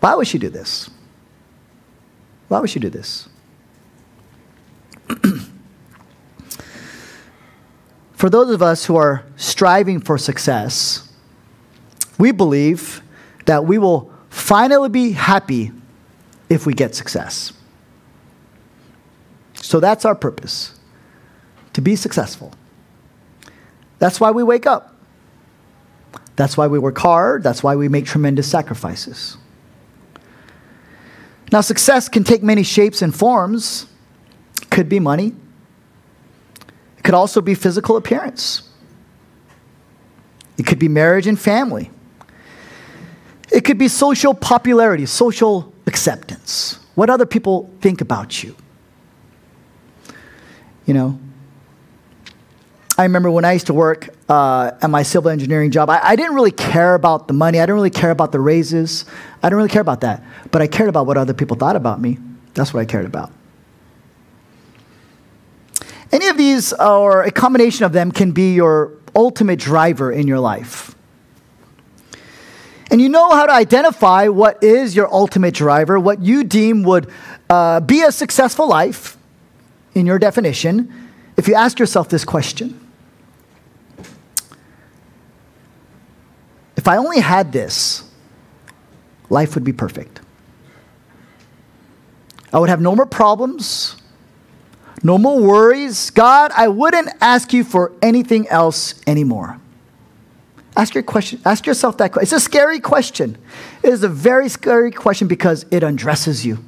Why 0.00 0.14
would 0.14 0.26
she 0.26 0.38
do 0.38 0.48
this? 0.48 0.90
Why 2.48 2.60
would 2.60 2.70
she 2.70 2.78
do 2.78 2.90
this? 2.90 3.28
For 8.26 8.30
those 8.30 8.50
of 8.50 8.60
us 8.60 8.84
who 8.84 8.96
are 8.96 9.24
striving 9.36 10.00
for 10.00 10.18
success, 10.18 11.08
we 12.18 12.32
believe 12.32 13.00
that 13.44 13.66
we 13.66 13.78
will 13.78 14.12
finally 14.30 14.88
be 14.88 15.12
happy 15.12 15.70
if 16.48 16.66
we 16.66 16.74
get 16.74 16.96
success. 16.96 17.52
So 19.54 19.78
that's 19.78 20.04
our 20.04 20.16
purpose 20.16 20.76
to 21.74 21.80
be 21.80 21.94
successful. 21.94 22.52
That's 24.00 24.18
why 24.18 24.32
we 24.32 24.42
wake 24.42 24.66
up. 24.66 24.96
That's 26.34 26.56
why 26.56 26.66
we 26.66 26.80
work 26.80 26.98
hard. 26.98 27.44
That's 27.44 27.62
why 27.62 27.76
we 27.76 27.88
make 27.88 28.06
tremendous 28.06 28.50
sacrifices. 28.50 29.36
Now, 31.52 31.60
success 31.60 32.08
can 32.08 32.24
take 32.24 32.42
many 32.42 32.64
shapes 32.64 33.02
and 33.02 33.14
forms. 33.14 33.86
Could 34.70 34.88
be 34.88 34.98
money, 34.98 35.32
could 37.06 37.14
also 37.14 37.40
be 37.40 37.54
physical 37.54 37.96
appearance, 37.96 38.68
it 40.58 40.66
could 40.66 40.80
be 40.80 40.88
marriage 40.88 41.28
and 41.28 41.38
family, 41.38 41.88
it 43.52 43.64
could 43.64 43.78
be 43.78 43.86
social 43.86 44.34
popularity, 44.34 45.06
social 45.06 45.72
acceptance, 45.86 46.80
what 46.96 47.08
other 47.08 47.24
people 47.24 47.70
think 47.80 48.00
about 48.00 48.42
you. 48.42 48.56
You 50.84 50.94
know, 50.94 51.20
I 52.98 53.04
remember 53.04 53.30
when 53.30 53.44
I 53.44 53.52
used 53.52 53.68
to 53.68 53.74
work 53.74 54.08
uh, 54.28 54.72
at 54.82 54.90
my 54.90 55.04
civil 55.04 55.30
engineering 55.30 55.70
job, 55.70 55.88
I, 55.88 56.00
I, 56.02 56.16
didn't 56.16 56.34
really 56.34 56.50
care 56.50 56.94
about 56.94 57.28
the 57.28 57.34
money. 57.34 57.60
I 57.60 57.62
didn't 57.62 57.76
really 57.76 57.90
care 57.90 58.10
about 58.10 58.32
the 58.32 58.40
raises. 58.40 59.04
I 59.42 59.48
didn't 59.48 59.58
really 59.58 59.68
care 59.68 59.82
about 59.82 60.00
that. 60.00 60.24
But 60.50 60.60
I 60.60 60.66
cared 60.66 60.88
about 60.88 61.06
what 61.06 61.16
other 61.16 61.34
people 61.34 61.56
thought 61.56 61.76
about 61.76 62.00
me. 62.00 62.18
That's 62.54 62.74
what 62.74 62.80
I 62.80 62.84
cared 62.84 63.04
about. 63.04 63.30
Any 66.12 66.28
of 66.28 66.36
these, 66.36 66.72
or 66.72 67.22
a 67.22 67.30
combination 67.30 67.84
of 67.84 67.92
them, 67.92 68.12
can 68.12 68.32
be 68.32 68.54
your 68.54 68.92
ultimate 69.14 69.58
driver 69.58 70.12
in 70.12 70.28
your 70.28 70.38
life. 70.38 70.94
And 72.90 73.00
you 73.00 73.08
know 73.08 73.30
how 73.30 73.46
to 73.46 73.52
identify 73.52 74.28
what 74.28 74.62
is 74.62 74.94
your 74.94 75.12
ultimate 75.12 75.54
driver, 75.54 75.98
what 75.98 76.22
you 76.22 76.44
deem 76.44 76.84
would 76.84 77.10
uh, 77.50 77.80
be 77.80 78.02
a 78.02 78.12
successful 78.12 78.68
life 78.68 79.16
in 79.94 80.06
your 80.06 80.18
definition, 80.18 80.92
if 81.36 81.48
you 81.48 81.54
ask 81.54 81.78
yourself 81.78 82.08
this 82.08 82.24
question 82.24 82.80
If 86.76 86.86
I 86.86 86.98
only 86.98 87.18
had 87.18 87.50
this, 87.50 88.08
life 89.28 89.56
would 89.56 89.64
be 89.64 89.72
perfect. 89.72 90.20
I 92.52 92.60
would 92.60 92.68
have 92.68 92.80
no 92.80 92.94
more 92.94 93.06
problems, 93.06 93.96
no 95.02 95.18
more 95.18 95.40
worries. 95.40 96.10
God, 96.10 96.52
I 96.56 96.68
wouldn't 96.68 97.10
ask 97.20 97.52
you 97.52 97.64
for 97.64 97.92
anything 98.02 98.48
else 98.48 98.94
anymore. 99.06 99.60
Ask, 100.76 100.94
your 100.94 101.02
question, 101.02 101.40
ask 101.44 101.66
yourself 101.66 101.96
that 101.98 102.12
question. 102.12 102.24
It's 102.24 102.32
a 102.32 102.40
scary 102.40 102.80
question. 102.80 103.38
It 103.82 103.90
is 103.90 104.02
a 104.02 104.08
very 104.08 104.48
scary 104.48 104.90
question 104.90 105.26
because 105.26 105.64
it 105.70 105.82
undresses 105.82 106.44
you. 106.44 106.58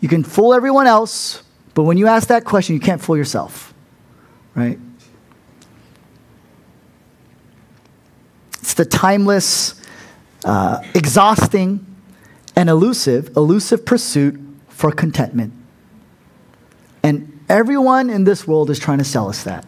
You 0.00 0.08
can 0.08 0.24
fool 0.24 0.54
everyone 0.54 0.86
else, 0.86 1.42
but 1.74 1.82
when 1.82 1.98
you 1.98 2.06
ask 2.06 2.28
that 2.28 2.44
question, 2.44 2.74
you 2.74 2.80
can't 2.80 3.00
fool 3.00 3.16
yourself, 3.16 3.74
right? 4.54 4.78
It's 8.60 8.74
the 8.74 8.86
timeless, 8.86 9.74
uh, 10.44 10.82
exhausting, 10.94 11.84
and 12.56 12.68
elusive, 12.68 13.36
elusive 13.36 13.84
pursuit 13.84 14.40
for 14.68 14.90
contentment. 14.92 15.52
And 17.02 17.40
everyone 17.48 18.10
in 18.10 18.24
this 18.24 18.46
world 18.46 18.70
is 18.70 18.78
trying 18.78 18.98
to 18.98 19.04
sell 19.04 19.28
us 19.28 19.44
that. 19.44 19.64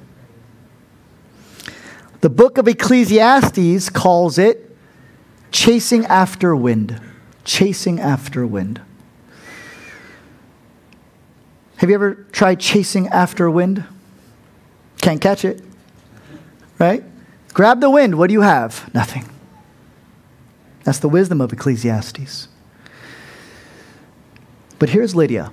The 2.20 2.30
book 2.30 2.58
of 2.58 2.68
Ecclesiastes 2.68 3.88
calls 3.88 4.38
it 4.38 4.76
chasing 5.50 6.04
after 6.06 6.54
wind. 6.54 7.00
Chasing 7.44 7.98
after 7.98 8.46
wind. 8.46 8.80
Have 11.76 11.88
you 11.88 11.94
ever 11.94 12.26
tried 12.30 12.60
chasing 12.60 13.08
after 13.08 13.50
wind? 13.50 13.84
Can't 15.00 15.18
catch 15.18 15.46
it, 15.46 15.62
right? 16.78 17.02
Grab 17.54 17.80
the 17.80 17.88
wind. 17.88 18.18
What 18.18 18.26
do 18.26 18.34
you 18.34 18.42
have? 18.42 18.92
Nothing. 18.92 19.26
That's 20.84 20.98
the 20.98 21.08
wisdom 21.08 21.40
of 21.40 21.54
Ecclesiastes. 21.54 22.48
But 24.78 24.90
here's 24.90 25.14
Lydia. 25.14 25.52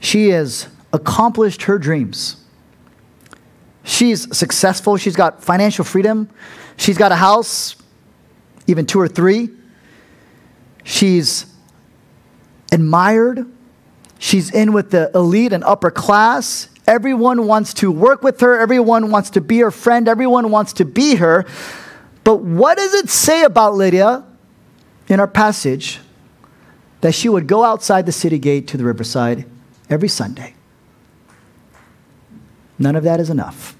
She 0.00 0.30
has 0.30 0.66
accomplished 0.92 1.62
her 1.62 1.78
dreams. 1.78 2.36
She's 3.84 4.36
successful. 4.36 4.96
She's 4.96 5.16
got 5.16 5.42
financial 5.44 5.84
freedom. 5.84 6.28
She's 6.76 6.98
got 6.98 7.12
a 7.12 7.16
house, 7.16 7.76
even 8.66 8.86
two 8.86 9.00
or 9.00 9.08
three. 9.08 9.50
She's 10.82 11.46
admired. 12.72 13.46
She's 14.18 14.50
in 14.50 14.72
with 14.72 14.90
the 14.90 15.10
elite 15.14 15.52
and 15.52 15.62
upper 15.64 15.90
class. 15.90 16.68
Everyone 16.86 17.46
wants 17.46 17.74
to 17.74 17.92
work 17.92 18.22
with 18.22 18.40
her. 18.40 18.58
Everyone 18.58 19.10
wants 19.10 19.30
to 19.30 19.40
be 19.40 19.58
her 19.60 19.70
friend. 19.70 20.08
Everyone 20.08 20.50
wants 20.50 20.72
to 20.74 20.84
be 20.84 21.16
her. 21.16 21.46
But 22.24 22.36
what 22.36 22.76
does 22.78 22.94
it 22.94 23.08
say 23.08 23.44
about 23.44 23.74
Lydia 23.74 24.24
in 25.08 25.20
our 25.20 25.28
passage 25.28 26.00
that 27.00 27.12
she 27.12 27.28
would 27.28 27.46
go 27.46 27.64
outside 27.64 28.06
the 28.06 28.12
city 28.12 28.38
gate 28.38 28.68
to 28.68 28.76
the 28.76 28.84
riverside 28.84 29.46
every 29.90 30.08
Sunday? 30.08 30.54
None 32.78 32.96
of 32.96 33.04
that 33.04 33.20
is 33.20 33.28
enough. 33.28 33.76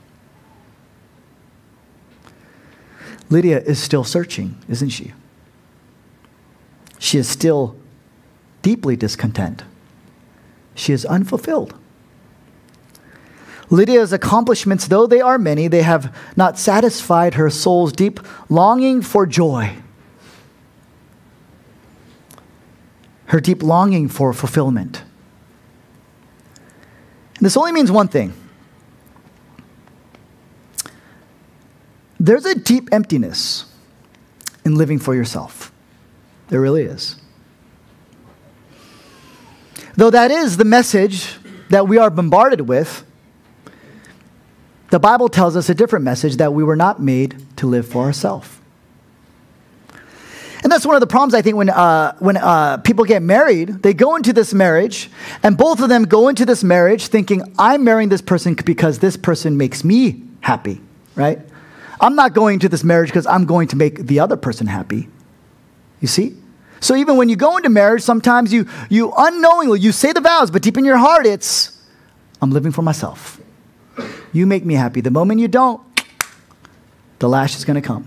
Lydia 3.31 3.61
is 3.61 3.81
still 3.81 4.05
searching, 4.05 4.59
isn't 4.69 4.91
she? 4.91 5.13
She 6.99 7.17
is 7.17 7.29
still 7.29 7.77
deeply 8.61 8.97
discontent. 8.97 9.63
She 10.75 10.93
is 10.93 11.05
unfulfilled. 11.05 11.75
Lydia's 13.71 14.13
accomplishments, 14.13 14.89
though 14.89 15.07
they 15.07 15.21
are 15.21 15.39
many, 15.39 15.69
they 15.69 15.83
have 15.83 16.15
not 16.37 16.59
satisfied 16.59 17.35
her 17.35 17.49
soul's 17.49 17.93
deep 17.93 18.19
longing 18.49 19.01
for 19.01 19.27
joy, 19.27 19.77
her 23.27 23.41
deep 23.41 23.63
longing 23.63 24.09
for 24.09 24.33
fulfillment. 24.33 25.05
And 27.41 27.47
this 27.47 27.57
only 27.57 27.73
means 27.73 27.91
one 27.91 28.09
thing 28.09 28.35
there's 32.21 32.45
a 32.45 32.55
deep 32.55 32.91
emptiness 32.93 33.65
in 34.63 34.75
living 34.75 34.99
for 34.99 35.15
yourself. 35.15 35.73
There 36.49 36.61
really 36.61 36.83
is. 36.83 37.17
Though 39.97 40.11
that 40.11 40.31
is 40.31 40.59
the 40.59 40.67
message 40.67 41.37
that 41.71 41.89
we 41.89 41.97
are 41.97 42.11
bombarded 42.11 42.61
with, 42.69 43.07
the 44.91 44.99
Bible 44.99 45.31
tells 45.31 45.57
us 45.57 45.71
a 45.71 45.75
different 45.75 46.05
message 46.05 46.37
that 46.37 46.53
we 46.53 46.63
were 46.63 46.77
not 46.77 47.01
made 47.01 47.43
to 47.57 47.67
live 47.67 47.89
for 47.89 48.05
ourselves. 48.05 48.60
And 50.71 50.77
that's 50.77 50.87
one 50.87 50.95
of 50.95 51.01
the 51.01 51.09
problems, 51.09 51.35
I 51.35 51.43
think, 51.43 51.57
when, 51.57 51.69
uh, 51.69 52.15
when 52.21 52.37
uh, 52.37 52.77
people 52.77 53.05
get 53.05 53.23
married, 53.23 53.83
they 53.83 53.93
go 53.93 54.15
into 54.15 54.33
this 54.33 54.55
marriage, 54.55 55.11
and 55.43 55.59
both 55.59 55.81
of 55.81 55.89
them 55.89 56.05
go 56.05 56.29
into 56.29 56.47
this 56.47 56.63
marriage 56.63 57.09
thinking, 57.09 57.43
I'm 57.59 57.83
marrying 57.83 58.09
this 58.09 58.23
person 58.23 58.55
because 58.55 59.01
this 59.01 59.17
person 59.17 59.57
makes 59.57 59.83
me 59.83 60.23
happy, 60.39 60.81
right? 61.17 61.41
I'm 62.01 62.15
not 62.15 62.35
going 62.35 62.61
to 62.61 62.69
this 62.69 62.85
marriage 62.85 63.09
because 63.09 63.27
I'm 63.27 63.47
going 63.47 63.67
to 63.67 63.77
make 63.77 64.07
the 64.07 64.21
other 64.21 64.37
person 64.37 64.69
happy. 64.69 65.09
You 66.01 66.07
see? 66.07 66.37
So 66.79 66.95
even 66.95 67.17
when 67.17 67.29
you 67.29 67.35
go 67.35 67.57
into 67.57 67.69
marriage, 67.69 68.03
sometimes 68.03 68.53
you, 68.53 68.69
you 68.89 69.13
unknowingly, 69.19 69.81
you 69.81 69.91
say 69.91 70.13
the 70.13 70.21
vows, 70.21 70.53
but 70.53 70.63
deep 70.63 70.79
in 70.79 70.85
your 70.85 70.99
heart, 70.99 71.27
it's, 71.27 71.85
I'm 72.41 72.53
living 72.53 72.71
for 72.71 72.83
myself. 72.83 73.41
You 74.33 74.47
make 74.47 74.65
me 74.65 74.75
happy. 74.75 75.01
The 75.01 75.11
moment 75.11 75.41
you 75.41 75.49
don't, 75.49 75.83
the 77.19 77.29
lash 77.29 77.57
is 77.57 77.65
going 77.65 77.75
to 77.75 77.85
come. 77.85 78.07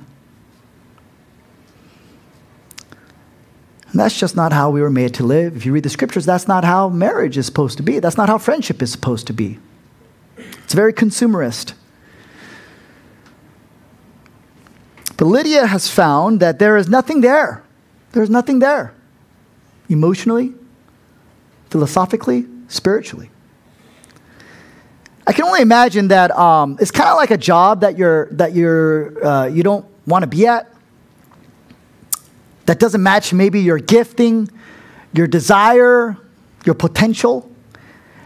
And 3.93 3.99
that's 3.99 4.17
just 4.17 4.35
not 4.35 4.51
how 4.51 4.71
we 4.71 4.81
were 4.81 4.89
made 4.89 5.13
to 5.13 5.23
live. 5.23 5.55
If 5.55 5.67
you 5.67 5.71
read 5.71 5.83
the 5.83 5.89
scriptures, 5.89 6.25
that's 6.25 6.47
not 6.47 6.63
how 6.63 6.89
marriage 6.89 7.37
is 7.37 7.45
supposed 7.45 7.77
to 7.77 7.83
be. 7.83 7.99
That's 7.99 8.17
not 8.17 8.27
how 8.27 8.39
friendship 8.39 8.81
is 8.81 8.91
supposed 8.91 9.27
to 9.27 9.33
be. 9.33 9.59
It's 10.35 10.73
very 10.73 10.91
consumerist. 10.91 11.73
But 15.15 15.25
Lydia 15.25 15.67
has 15.67 15.89
found 15.89 16.39
that 16.39 16.57
there 16.57 16.75
is 16.75 16.89
nothing 16.89 17.21
there. 17.21 17.63
There's 18.13 18.31
nothing 18.31 18.57
there. 18.57 18.95
Emotionally, 19.89 20.55
philosophically, 21.69 22.47
spiritually. 22.69 23.29
I 25.27 25.33
can 25.33 25.45
only 25.45 25.61
imagine 25.61 26.07
that 26.07 26.31
um, 26.31 26.79
it's 26.81 26.89
kind 26.89 27.09
of 27.09 27.17
like 27.17 27.29
a 27.29 27.37
job 27.37 27.81
that 27.81 27.95
you're 27.95 28.25
that 28.31 28.55
you're 28.55 29.23
uh, 29.23 29.45
you 29.45 29.61
don't 29.61 29.85
want 30.07 30.23
to 30.23 30.27
be 30.27 30.47
at. 30.47 30.72
That 32.65 32.79
doesn't 32.79 33.03
match 33.03 33.33
maybe 33.33 33.61
your 33.61 33.79
gifting, 33.79 34.49
your 35.13 35.27
desire, 35.27 36.17
your 36.65 36.75
potential, 36.75 37.49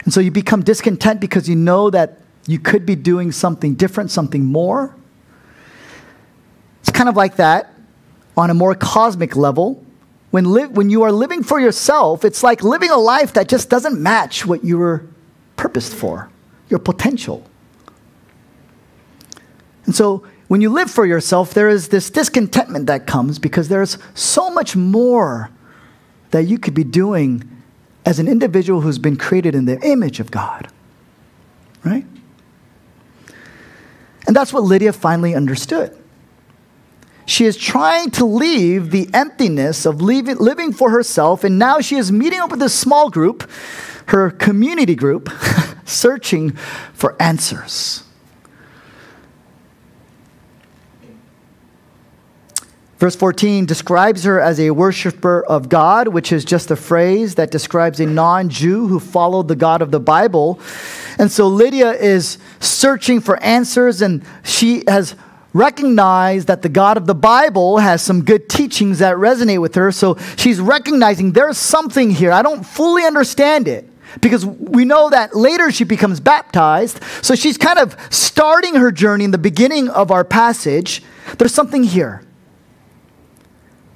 and 0.07 0.13
so 0.13 0.21
you 0.21 0.31
become 0.31 0.63
discontent 0.63 1.19
because 1.19 1.49
you 1.49 1.55
know 1.57 1.89
that 1.89 2.21
you 2.47 2.59
could 2.59 2.85
be 2.85 2.95
doing 2.95 3.33
something 3.33 3.75
different, 3.75 4.09
something 4.09 4.45
more. 4.45 4.95
It's 6.79 6.91
kind 6.91 7.09
of 7.09 7.17
like 7.17 7.35
that 7.35 7.73
on 8.37 8.49
a 8.49 8.53
more 8.53 8.73
cosmic 8.73 9.35
level. 9.35 9.83
when, 10.31 10.45
when 10.73 10.89
you 10.89 11.03
are 11.03 11.11
living 11.11 11.43
for 11.43 11.59
yourself, 11.59 12.23
it's 12.23 12.41
like 12.41 12.63
living 12.63 12.89
a 12.89 12.97
life 12.97 13.33
that 13.33 13.49
just 13.49 13.69
doesn't 13.69 14.01
match 14.01 14.45
what 14.45 14.63
you 14.63 14.77
were 14.77 15.05
purposed 15.57 15.93
for, 15.93 16.29
your 16.69 16.79
potential. 16.79 17.43
And 19.85 19.93
so 19.93 20.23
when 20.47 20.61
you 20.61 20.69
live 20.69 20.89
for 20.89 21.05
yourself, 21.05 21.53
there 21.53 21.67
is 21.67 21.89
this 21.89 22.09
discontentment 22.09 22.87
that 22.87 23.05
comes 23.05 23.37
because 23.37 23.67
there's 23.67 23.97
so 24.13 24.49
much 24.49 24.75
more 24.75 25.49
that 26.31 26.43
you 26.43 26.57
could 26.57 26.73
be 26.73 26.83
doing 26.83 27.43
as 28.05 28.19
an 28.19 28.27
individual 28.27 28.81
who's 28.81 28.97
been 28.97 29.17
created 29.17 29.55
in 29.55 29.65
the 29.65 29.79
image 29.81 30.19
of 30.19 30.31
God. 30.31 30.69
Right? 31.83 32.05
And 34.25 34.35
that's 34.35 34.53
what 34.53 34.63
Lydia 34.63 34.93
finally 34.93 35.35
understood. 35.35 35.97
She 37.25 37.43
is 37.43 37.57
trying 37.57 38.11
to 38.11 38.25
leave 38.25 38.91
the 38.91 39.09
emptiness 39.13 39.85
of 39.85 40.01
leaving, 40.01 40.37
living 40.37 40.71
for 40.71 40.91
herself, 40.91 41.43
and 41.43 41.59
now 41.59 41.81
she 41.81 41.97
is 41.97 42.09
meeting 42.09 42.39
up 42.39 42.51
with 42.51 42.61
this 42.61 42.73
small 42.73 43.09
group, 43.09 43.49
her 44.07 44.31
community 44.31 44.95
group, 44.95 45.29
searching 45.85 46.51
for 46.93 47.21
answers. 47.21 48.03
Verse 52.97 53.15
14 53.15 53.67
describes 53.67 54.23
her 54.23 54.39
as 54.39 54.59
a 54.59 54.71
worshiper 54.71 55.43
of 55.43 55.69
God, 55.69 56.07
which 56.07 56.31
is 56.31 56.43
just 56.43 56.71
a 56.71 56.75
phrase 56.75 57.35
that 57.35 57.51
describes 57.51 57.99
a 57.99 58.07
non 58.07 58.49
Jew 58.49 58.87
who 58.87 58.99
followed 58.99 59.47
the 59.47 59.55
God 59.55 59.83
of 59.83 59.91
the 59.91 59.99
Bible. 59.99 60.59
And 61.19 61.31
so 61.31 61.47
Lydia 61.47 61.91
is 61.91 62.39
searching 62.59 63.21
for 63.21 63.41
answers, 63.43 64.01
and 64.01 64.23
she 64.43 64.83
has 64.87 65.15
recognized 65.53 66.47
that 66.47 66.63
the 66.63 66.69
God 66.69 66.97
of 66.97 67.05
the 67.05 67.15
Bible 67.15 67.77
has 67.77 68.01
some 68.01 68.23
good 68.23 68.49
teachings 68.49 68.99
that 68.99 69.15
resonate 69.15 69.61
with 69.61 69.75
her. 69.75 69.91
So 69.91 70.17
she's 70.35 70.59
recognizing 70.59 71.33
there's 71.33 71.57
something 71.57 72.09
here. 72.09 72.31
I 72.31 72.41
don't 72.41 72.63
fully 72.63 73.03
understand 73.05 73.67
it 73.67 73.87
because 74.21 74.45
we 74.45 74.85
know 74.85 75.09
that 75.09 75.35
later 75.35 75.71
she 75.71 75.83
becomes 75.83 76.19
baptized. 76.19 77.01
So 77.21 77.35
she's 77.35 77.57
kind 77.57 77.77
of 77.77 77.95
starting 78.09 78.75
her 78.75 78.91
journey 78.91 79.23
in 79.25 79.31
the 79.31 79.37
beginning 79.37 79.89
of 79.89 80.11
our 80.11 80.23
passage. 80.23 81.03
There's 81.37 81.53
something 81.53 81.83
here. 81.83 82.23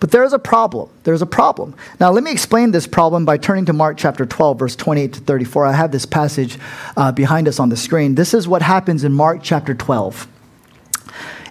But 0.02 0.10
there's 0.10 0.34
a 0.34 0.40
problem. 0.40 0.90
There's 1.04 1.22
a 1.22 1.28
problem. 1.28 1.76
Now, 2.00 2.12
let 2.12 2.24
me 2.24 2.32
explain 2.32 2.72
this 2.72 2.88
problem 2.88 3.24
by 3.24 3.38
turning 3.38 3.66
to 3.66 3.74
Mark 3.74 3.98
chapter 3.98 4.26
12, 4.26 4.58
verse 4.58 4.76
28 4.76 5.14
to 5.14 5.20
34. 5.20 5.68
I 5.68 5.74
have 5.74 5.92
this 5.92 6.08
passage 6.08 6.58
uh, 6.98 7.12
behind 7.12 7.48
us 7.48 7.60
on 7.60 7.70
the 7.70 7.78
screen. 7.78 8.16
This 8.16 8.34
is 8.34 8.48
what 8.48 8.64
happens 8.64 9.04
in 9.04 9.14
Mark 9.14 9.42
chapter 9.44 9.76
12. 9.76 10.28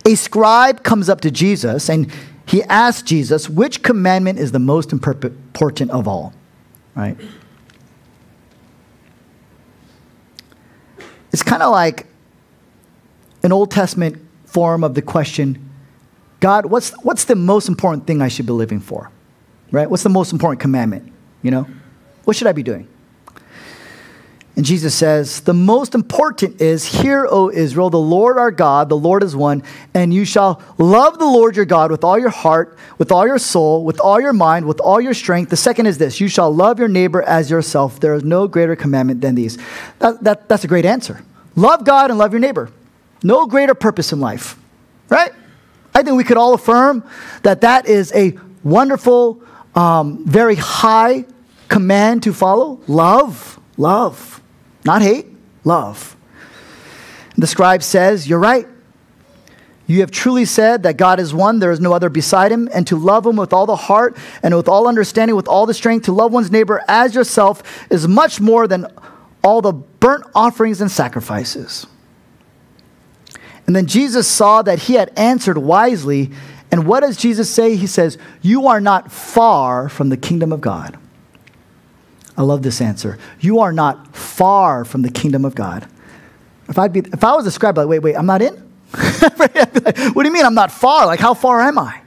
A 0.04 0.16
scribe 0.16 0.82
comes 0.82 1.08
up 1.08 1.20
to 1.20 1.30
Jesus 1.30 1.88
and 1.88 2.12
he 2.44 2.64
asks 2.64 3.02
Jesus, 3.02 3.48
which 3.48 3.84
commandment 3.84 4.40
is 4.40 4.50
the 4.50 4.58
most 4.58 4.92
important 4.92 5.90
of 5.92 6.08
all? 6.08 6.34
Right? 6.96 7.16
It's 11.32 11.44
kind 11.44 11.62
of 11.62 11.70
like 11.70 12.08
an 13.44 13.52
Old 13.52 13.70
Testament 13.70 14.20
form 14.44 14.82
of 14.82 14.96
the 14.96 15.02
question 15.02 15.69
God, 16.40 16.66
what's, 16.66 16.90
what's 17.02 17.24
the 17.24 17.36
most 17.36 17.68
important 17.68 18.06
thing 18.06 18.22
I 18.22 18.28
should 18.28 18.46
be 18.46 18.52
living 18.52 18.80
for? 18.80 19.10
Right? 19.70 19.88
What's 19.88 20.02
the 20.02 20.08
most 20.08 20.32
important 20.32 20.60
commandment? 20.60 21.12
You 21.42 21.50
know? 21.50 21.66
What 22.24 22.36
should 22.36 22.46
I 22.46 22.52
be 22.52 22.62
doing? 22.62 22.88
And 24.56 24.64
Jesus 24.64 24.94
says, 24.94 25.40
The 25.40 25.54
most 25.54 25.94
important 25.94 26.60
is, 26.60 26.84
Hear, 26.84 27.26
O 27.30 27.50
Israel, 27.50 27.88
the 27.88 27.98
Lord 27.98 28.36
our 28.36 28.50
God, 28.50 28.88
the 28.88 28.96
Lord 28.96 29.22
is 29.22 29.36
one, 29.36 29.62
and 29.94 30.12
you 30.12 30.24
shall 30.24 30.60
love 30.76 31.18
the 31.18 31.24
Lord 31.24 31.56
your 31.56 31.64
God 31.64 31.90
with 31.90 32.04
all 32.04 32.18
your 32.18 32.30
heart, 32.30 32.76
with 32.98 33.12
all 33.12 33.26
your 33.26 33.38
soul, 33.38 33.84
with 33.84 34.00
all 34.00 34.20
your 34.20 34.32
mind, 34.32 34.66
with 34.66 34.80
all 34.80 35.00
your 35.00 35.14
strength. 35.14 35.50
The 35.50 35.56
second 35.56 35.86
is 35.86 35.98
this 35.98 36.20
you 36.20 36.28
shall 36.28 36.54
love 36.54 36.78
your 36.78 36.88
neighbor 36.88 37.22
as 37.22 37.50
yourself. 37.50 38.00
There 38.00 38.14
is 38.14 38.24
no 38.24 38.48
greater 38.48 38.76
commandment 38.76 39.20
than 39.20 39.34
these. 39.34 39.56
That, 39.98 40.22
that, 40.24 40.48
that's 40.48 40.64
a 40.64 40.68
great 40.68 40.84
answer. 40.84 41.22
Love 41.54 41.84
God 41.84 42.10
and 42.10 42.18
love 42.18 42.32
your 42.32 42.40
neighbor. 42.40 42.70
No 43.22 43.46
greater 43.46 43.74
purpose 43.74 44.12
in 44.12 44.20
life, 44.20 44.58
right? 45.08 45.32
I 45.94 46.02
think 46.02 46.16
we 46.16 46.24
could 46.24 46.36
all 46.36 46.54
affirm 46.54 47.04
that 47.42 47.62
that 47.62 47.86
is 47.86 48.12
a 48.14 48.38
wonderful, 48.62 49.42
um, 49.74 50.24
very 50.26 50.54
high 50.54 51.24
command 51.68 52.22
to 52.24 52.32
follow. 52.32 52.80
Love, 52.86 53.58
love, 53.76 54.40
not 54.84 55.02
hate, 55.02 55.26
love. 55.64 56.16
The 57.36 57.46
scribe 57.46 57.82
says, 57.82 58.28
You're 58.28 58.38
right. 58.38 58.66
You 59.86 60.00
have 60.00 60.12
truly 60.12 60.44
said 60.44 60.84
that 60.84 60.96
God 60.96 61.18
is 61.18 61.34
one, 61.34 61.58
there 61.58 61.72
is 61.72 61.80
no 61.80 61.92
other 61.92 62.08
beside 62.08 62.52
him, 62.52 62.68
and 62.72 62.86
to 62.86 62.96
love 62.96 63.26
him 63.26 63.34
with 63.34 63.52
all 63.52 63.66
the 63.66 63.74
heart 63.74 64.16
and 64.40 64.54
with 64.54 64.68
all 64.68 64.86
understanding, 64.86 65.34
with 65.34 65.48
all 65.48 65.66
the 65.66 65.74
strength, 65.74 66.04
to 66.04 66.12
love 66.12 66.32
one's 66.32 66.52
neighbor 66.52 66.80
as 66.86 67.12
yourself 67.12 67.90
is 67.90 68.06
much 68.06 68.40
more 68.40 68.68
than 68.68 68.86
all 69.42 69.60
the 69.60 69.72
burnt 69.72 70.24
offerings 70.32 70.80
and 70.80 70.92
sacrifices. 70.92 71.88
And 73.70 73.76
then 73.76 73.86
Jesus 73.86 74.26
saw 74.26 74.62
that 74.62 74.80
he 74.80 74.94
had 74.94 75.12
answered 75.16 75.56
wisely. 75.56 76.32
And 76.72 76.88
what 76.88 77.02
does 77.02 77.16
Jesus 77.16 77.48
say? 77.48 77.76
He 77.76 77.86
says, 77.86 78.18
You 78.42 78.66
are 78.66 78.80
not 78.80 79.12
far 79.12 79.88
from 79.88 80.08
the 80.08 80.16
kingdom 80.16 80.52
of 80.52 80.60
God. 80.60 80.98
I 82.36 82.42
love 82.42 82.64
this 82.64 82.80
answer. 82.80 83.16
You 83.38 83.60
are 83.60 83.72
not 83.72 84.16
far 84.16 84.84
from 84.84 85.02
the 85.02 85.08
kingdom 85.08 85.44
of 85.44 85.54
God. 85.54 85.86
If, 86.68 86.80
I'd 86.80 86.92
be, 86.92 86.98
if 86.98 87.22
I 87.22 87.36
was 87.36 87.46
a 87.46 87.52
scribe, 87.52 87.78
like, 87.78 87.86
wait, 87.86 88.00
wait, 88.00 88.16
I'm 88.16 88.26
not 88.26 88.42
in? 88.42 88.54
what 88.90 90.14
do 90.16 90.24
you 90.24 90.32
mean 90.32 90.44
I'm 90.44 90.54
not 90.54 90.72
far? 90.72 91.06
Like, 91.06 91.20
how 91.20 91.32
far 91.32 91.60
am 91.60 91.78
I? 91.78 92.00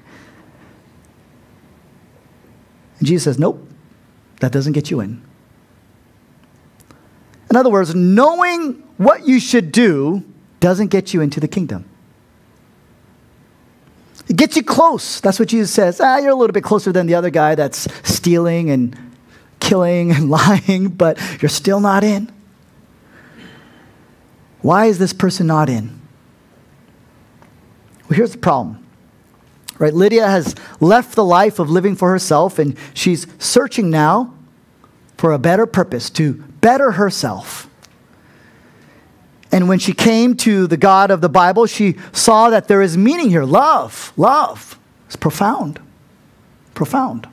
And 2.99 3.07
Jesus 3.07 3.23
says, 3.23 3.39
Nope, 3.39 3.65
that 4.41 4.51
doesn't 4.51 4.73
get 4.73 4.91
you 4.91 4.99
in. 4.99 5.23
In 7.49 7.55
other 7.55 7.69
words, 7.69 7.95
knowing 7.95 8.83
what 8.97 9.25
you 9.25 9.39
should 9.39 9.71
do 9.71 10.25
doesn't 10.63 10.87
get 10.87 11.13
you 11.13 11.19
into 11.19 11.41
the 11.41 11.47
kingdom. 11.47 11.83
It 14.29 14.37
gets 14.37 14.55
you 14.55 14.63
close. 14.63 15.19
That's 15.19 15.37
what 15.37 15.49
Jesus 15.49 15.71
says. 15.71 15.99
Ah, 15.99 16.19
you're 16.19 16.31
a 16.31 16.35
little 16.35 16.53
bit 16.53 16.63
closer 16.63 16.93
than 16.93 17.05
the 17.05 17.15
other 17.15 17.29
guy 17.29 17.53
that's 17.53 17.85
stealing 18.09 18.69
and 18.69 18.97
killing 19.59 20.11
and 20.11 20.29
lying, 20.39 20.87
but 20.87 21.19
you're 21.41 21.49
still 21.49 21.81
not 21.81 22.05
in. 22.05 22.31
Why 24.61 24.85
is 24.85 24.99
this 24.99 25.11
person 25.11 25.47
not 25.47 25.67
in? 25.67 25.99
Well, 28.07 28.15
here's 28.15 28.31
the 28.31 28.37
problem. 28.37 28.87
Right? 29.79 29.93
Lydia 29.93 30.25
has 30.25 30.55
left 30.79 31.15
the 31.15 31.25
life 31.25 31.59
of 31.59 31.69
living 31.69 31.97
for 31.97 32.09
herself 32.09 32.57
and 32.57 32.77
she's 32.93 33.27
searching 33.37 33.89
now 33.89 34.33
for 35.17 35.33
a 35.33 35.37
better 35.37 35.65
purpose 35.65 36.09
to 36.11 36.35
better 36.61 36.91
herself. 36.91 37.67
And 39.53 39.69
when 39.69 39.77
she 39.77 39.93
came 39.93 40.35
to 40.37 40.65
the 40.65 40.77
God 40.77 41.11
of 41.11 41.21
the 41.21 41.29
Bible, 41.29 41.67
she 41.67 41.95
saw 42.11 42.49
that 42.49 42.67
there 42.67 42.81
is 42.81 42.97
meaning 42.97 43.29
here 43.29 43.43
love, 43.43 44.11
love. 44.17 44.79
It's 45.05 45.15
profound. 45.15 45.79
Profound. 46.73 47.27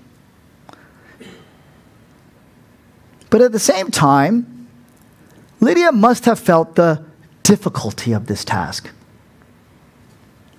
But 3.31 3.41
at 3.41 3.53
the 3.53 3.59
same 3.59 3.91
time, 3.91 4.69
Lydia 5.61 5.93
must 5.93 6.27
have 6.27 6.39
felt 6.39 6.75
the 6.75 7.03
difficulty 7.43 8.13
of 8.13 8.27
this 8.27 8.45
task. 8.45 8.91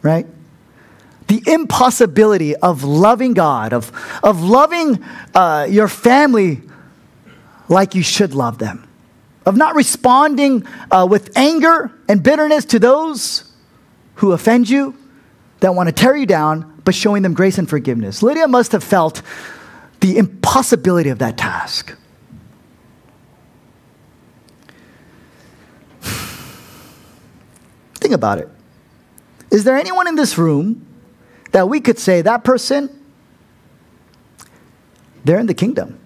Right? 0.01 0.25
The 1.27 1.43
impossibility 1.45 2.55
of 2.55 2.83
loving 2.83 3.35
God, 3.35 3.71
of, 3.71 3.91
of 4.23 4.41
loving 4.41 5.05
uh, 5.35 5.67
your 5.69 5.87
family 5.87 6.63
like 7.69 7.93
you 7.93 8.01
should 8.01 8.33
love 8.33 8.57
them 8.57 8.87
of 9.45 9.57
not 9.57 9.75
responding 9.75 10.65
uh, 10.91 11.07
with 11.09 11.35
anger 11.37 11.91
and 12.07 12.21
bitterness 12.23 12.65
to 12.65 12.79
those 12.79 13.51
who 14.15 14.31
offend 14.33 14.69
you, 14.69 14.95
that 15.61 15.73
want 15.75 15.87
to 15.87 15.93
tear 15.93 16.15
you 16.15 16.25
down, 16.25 16.81
but 16.83 16.93
showing 16.93 17.23
them 17.23 17.33
grace 17.33 17.57
and 17.57 17.69
forgiveness. 17.69 18.21
Lydia 18.21 18.47
must 18.47 18.71
have 18.73 18.83
felt 18.83 19.21
the 20.01 20.17
impossibility 20.17 21.09
of 21.09 21.19
that 21.19 21.37
task. 21.37 21.95
Think 27.95 28.13
about 28.13 28.39
it. 28.39 28.49
Is 29.51 29.63
there 29.63 29.77
anyone 29.77 30.07
in 30.07 30.15
this 30.15 30.37
room 30.37 30.85
that 31.51 31.69
we 31.69 31.79
could 31.79 31.99
say 31.99 32.21
that 32.23 32.43
person, 32.43 32.89
they're 35.23 35.39
in 35.39 35.45
the 35.45 35.53
kingdom? 35.53 35.99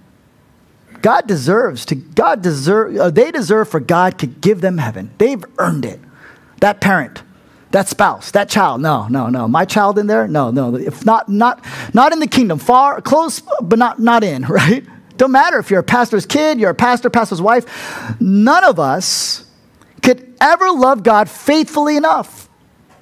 God 1.06 1.28
deserves 1.28 1.86
to, 1.86 1.94
God 1.94 2.42
deserve, 2.42 2.98
uh, 2.98 3.12
they 3.12 3.30
deserve 3.30 3.70
for 3.70 3.80
God 3.80 4.18
to 4.18 4.26
give 4.26 4.62
them 4.62 4.80
heaven. 4.80 5.12
They've 5.20 5.46
earned 5.60 5.86
it. 5.86 6.00
That 6.62 6.82
parent, 6.82 7.22
that 7.70 7.88
spouse, 7.88 8.32
that 8.32 8.50
child, 8.50 8.82
no, 8.82 9.08
no, 9.08 9.30
no. 9.30 9.48
My 9.48 9.66
child 9.66 10.00
in 10.00 10.08
there? 10.08 10.28
No, 10.28 10.50
no. 10.50 10.76
If 10.76 11.06
not, 11.06 11.30
not, 11.30 11.64
not 11.94 12.12
in 12.12 12.18
the 12.18 12.28
kingdom, 12.28 12.58
far, 12.58 13.02
close, 13.02 13.44
but 13.62 13.78
not, 13.78 14.00
not 14.00 14.24
in, 14.24 14.42
right? 14.50 14.84
Don't 15.16 15.32
matter 15.32 15.60
if 15.60 15.70
you're 15.70 15.82
a 15.82 15.84
pastor's 15.84 16.26
kid, 16.26 16.60
you're 16.60 16.72
a 16.72 16.74
pastor, 16.74 17.12
pastor's 17.12 17.40
wife. 17.40 18.20
None 18.20 18.64
of 18.64 18.80
us 18.80 19.46
could 20.02 20.34
ever 20.42 20.72
love 20.72 21.04
God 21.04 21.30
faithfully 21.30 21.98
enough. 21.98 22.50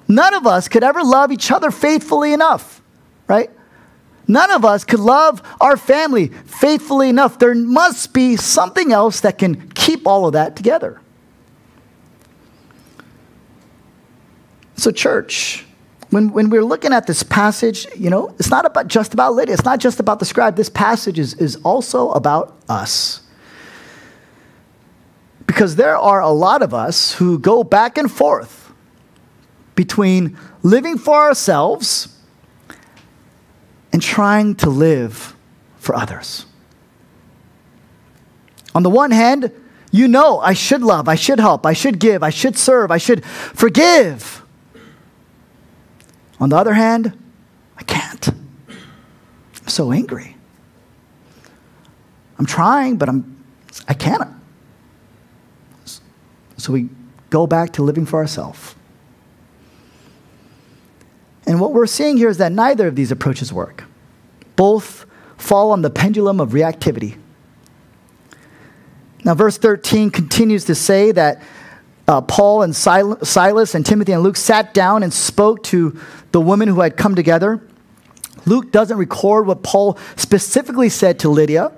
None 0.08 0.34
of 0.34 0.46
us 0.46 0.68
could 0.68 0.84
ever 0.84 1.02
love 1.02 1.32
each 1.32 1.50
other 1.50 1.70
faithfully 1.70 2.34
enough, 2.34 2.82
right? 3.28 3.50
None 4.26 4.50
of 4.50 4.64
us 4.64 4.84
could 4.84 5.00
love 5.00 5.42
our 5.60 5.76
family 5.76 6.28
faithfully 6.28 7.08
enough. 7.08 7.38
There 7.38 7.54
must 7.54 8.12
be 8.12 8.36
something 8.36 8.92
else 8.92 9.20
that 9.20 9.38
can 9.38 9.68
keep 9.70 10.06
all 10.06 10.26
of 10.26 10.32
that 10.32 10.56
together. 10.56 11.00
So, 14.76 14.90
church, 14.90 15.64
when, 16.10 16.32
when 16.32 16.50
we're 16.50 16.64
looking 16.64 16.92
at 16.92 17.06
this 17.06 17.22
passage, 17.22 17.86
you 17.96 18.10
know, 18.10 18.34
it's 18.38 18.50
not 18.50 18.64
about 18.66 18.88
just 18.88 19.14
about 19.14 19.34
Lydia. 19.34 19.54
It's 19.54 19.64
not 19.64 19.78
just 19.78 20.00
about 20.00 20.18
the 20.18 20.24
scribe. 20.24 20.56
This 20.56 20.68
passage 20.68 21.18
is, 21.18 21.34
is 21.34 21.56
also 21.56 22.10
about 22.10 22.56
us. 22.68 23.22
Because 25.46 25.76
there 25.76 25.96
are 25.96 26.20
a 26.20 26.30
lot 26.30 26.62
of 26.62 26.72
us 26.72 27.14
who 27.14 27.38
go 27.38 27.62
back 27.62 27.98
and 27.98 28.10
forth 28.10 28.72
between 29.74 30.38
living 30.62 30.98
for 30.98 31.14
ourselves 31.14 32.13
and 33.94 34.02
trying 34.02 34.56
to 34.56 34.68
live 34.68 35.36
for 35.76 35.94
others. 35.94 36.46
On 38.74 38.82
the 38.82 38.90
one 38.90 39.12
hand, 39.12 39.52
you 39.92 40.08
know 40.08 40.40
I 40.40 40.52
should 40.52 40.82
love, 40.82 41.08
I 41.08 41.14
should 41.14 41.38
help, 41.38 41.64
I 41.64 41.74
should 41.74 42.00
give, 42.00 42.20
I 42.24 42.30
should 42.30 42.58
serve, 42.58 42.90
I 42.90 42.98
should 42.98 43.24
forgive. 43.24 44.42
On 46.40 46.48
the 46.48 46.56
other 46.56 46.74
hand, 46.74 47.16
I 47.76 47.84
can't. 47.84 48.30
I'm 48.30 49.68
so 49.68 49.92
angry. 49.92 50.36
I'm 52.36 52.46
trying, 52.46 52.96
but 52.96 53.08
I'm 53.08 53.44
I 53.86 53.94
can't. 53.94 54.28
So 56.56 56.72
we 56.72 56.88
go 57.30 57.46
back 57.46 57.74
to 57.74 57.84
living 57.84 58.06
for 58.06 58.18
ourselves. 58.18 58.74
And 61.46 61.60
what 61.60 61.72
we're 61.72 61.86
seeing 61.86 62.16
here 62.16 62.28
is 62.28 62.38
that 62.38 62.52
neither 62.52 62.86
of 62.86 62.96
these 62.96 63.10
approaches 63.10 63.52
work. 63.52 63.84
Both 64.56 65.06
fall 65.36 65.72
on 65.72 65.82
the 65.82 65.90
pendulum 65.90 66.40
of 66.40 66.50
reactivity. 66.50 67.18
Now, 69.24 69.34
verse 69.34 69.58
13 69.58 70.10
continues 70.10 70.64
to 70.66 70.74
say 70.74 71.12
that 71.12 71.42
uh, 72.06 72.20
Paul 72.20 72.62
and 72.62 72.76
Sil- 72.76 73.24
Silas 73.24 73.74
and 73.74 73.84
Timothy 73.84 74.12
and 74.12 74.22
Luke 74.22 74.36
sat 74.36 74.74
down 74.74 75.02
and 75.02 75.12
spoke 75.12 75.62
to 75.64 75.98
the 76.32 76.40
women 76.40 76.68
who 76.68 76.80
had 76.80 76.96
come 76.96 77.14
together. 77.14 77.62
Luke 78.46 78.70
doesn't 78.70 78.98
record 78.98 79.46
what 79.46 79.62
Paul 79.62 79.98
specifically 80.16 80.90
said 80.90 81.18
to 81.20 81.30
Lydia, 81.30 81.72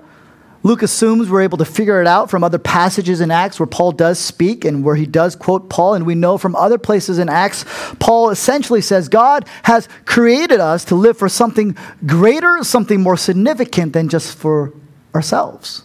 Luke 0.67 0.83
assumes 0.83 1.29
we're 1.29 1.43
able 1.43 1.57
to 1.59 1.65
figure 1.65 2.01
it 2.01 2.07
out 2.07 2.29
from 2.29 2.43
other 2.43 2.59
passages 2.59 3.21
in 3.21 3.31
Acts 3.31 3.57
where 3.57 3.65
Paul 3.65 3.93
does 3.93 4.19
speak 4.19 4.65
and 4.65 4.83
where 4.83 4.95
he 4.95 5.05
does 5.05 5.33
quote 5.33 5.69
Paul. 5.69 5.93
And 5.93 6.05
we 6.05 6.13
know 6.13 6.37
from 6.37 6.57
other 6.57 6.77
places 6.77 7.19
in 7.19 7.29
Acts, 7.29 7.63
Paul 7.99 8.31
essentially 8.31 8.81
says 8.81 9.07
God 9.07 9.47
has 9.63 9.87
created 10.03 10.59
us 10.59 10.83
to 10.85 10.95
live 10.95 11.17
for 11.17 11.29
something 11.29 11.77
greater, 12.05 12.65
something 12.65 13.01
more 13.01 13.15
significant 13.15 13.93
than 13.93 14.09
just 14.09 14.37
for 14.37 14.73
ourselves. 15.15 15.83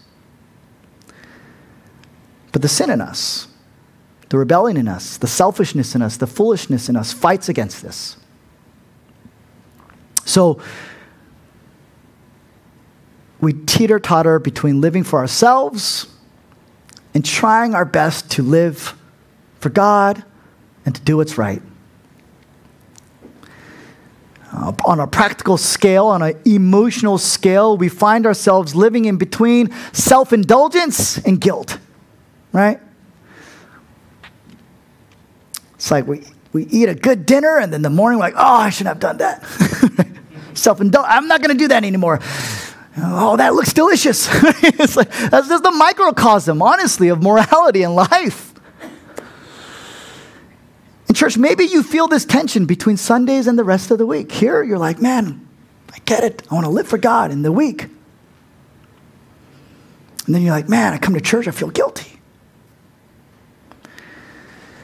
But 2.51 2.63
the 2.63 2.69
sin 2.69 2.91
in 2.91 3.01
us, 3.01 3.47
the 4.31 4.39
rebellion 4.39 4.77
in 4.77 4.89
us, 4.89 5.17
the 5.17 5.29
selfishness 5.29 5.95
in 5.95 6.03
us, 6.03 6.17
the 6.17 6.27
foolishness 6.27 6.89
in 6.89 6.97
us 6.97 7.13
fights 7.13 7.49
against 7.49 7.83
this. 7.83 8.17
So, 10.25 10.61
we 13.43 13.53
teeter 13.53 13.99
totter 13.99 14.39
between 14.39 14.81
living 14.81 15.03
for 15.03 15.19
ourselves 15.19 16.07
and 17.13 17.25
trying 17.25 17.75
our 17.75 17.85
best 17.85 18.31
to 18.31 18.43
live 18.43 18.95
for 19.59 19.69
God 19.69 20.25
and 20.87 20.95
to 20.95 21.01
do 21.03 21.17
what's 21.17 21.37
right. 21.37 21.61
Uh, 24.53 24.73
on 24.85 25.01
a 25.01 25.09
practical 25.09 25.57
scale, 25.57 26.07
on 26.07 26.23
an 26.23 26.41
emotional 26.45 27.19
scale, 27.19 27.77
we 27.77 27.89
find 27.89 28.27
ourselves 28.27 28.77
living 28.77 29.07
in 29.07 29.17
between 29.17 29.73
self 29.93 30.33
indulgence 30.33 31.19
and 31.19 31.41
guilt, 31.41 31.79
right? 32.53 32.79
It's 35.75 35.91
like 35.91 36.07
we, 36.07 36.23
we 36.53 36.67
eat 36.67 36.89
a 36.89 36.95
good 36.95 37.27
dinner 37.27 37.59
and 37.59 37.73
then 37.73 37.83
the 37.83 37.91
morning, 37.91 38.21
we're 38.21 38.27
like, 38.27 38.35
oh, 38.37 38.57
I 38.57 38.71
shouldn't 38.71 38.95
have 38.95 39.01
done 39.01 39.17
that. 39.17 39.43
self 40.55 40.81
indulgence, 40.81 41.13
I'm 41.13 41.27
not 41.27 41.41
going 41.43 41.57
to 41.57 41.59
do 41.59 41.67
that 41.69 41.83
anymore. 41.83 42.21
Oh, 42.97 43.37
that 43.37 43.55
looks 43.55 43.73
delicious. 43.73 44.29
it's 44.33 44.97
like, 44.97 45.11
that's 45.11 45.49
just 45.49 45.63
the 45.63 45.71
microcosm, 45.71 46.61
honestly, 46.61 47.09
of 47.09 47.23
morality 47.23 47.83
and 47.83 47.95
life. 47.95 48.53
In 51.09 51.15
church, 51.15 51.39
maybe 51.39 51.65
you 51.65 51.83
feel 51.83 52.07
this 52.07 52.25
tension 52.25 52.67
between 52.67 52.97
Sundays 52.97 53.47
and 53.47 53.59
the 53.59 53.65
rest 53.65 53.91
of 53.91 53.99
the 53.99 54.07
week. 54.07 54.31
Here, 54.33 54.63
you're 54.63 54.79
like, 54.79 55.01
man, 55.01 55.47
I 55.93 55.99
get 56.05 56.25
it. 56.25 56.43
I 56.51 56.55
want 56.55 56.67
to 56.67 56.71
live 56.71 56.87
for 56.87 56.99
God 56.99 57.31
in 57.31 57.43
the 57.43 57.53
week. 57.53 57.85
And 60.27 60.35
then 60.35 60.43
you're 60.43 60.55
like, 60.55 60.69
man, 60.69 60.93
I 60.93 60.99
come 60.99 61.15
to 61.15 61.21
church, 61.21 61.49
I 61.49 61.51
feel 61.51 61.71
guilty. 61.71 62.21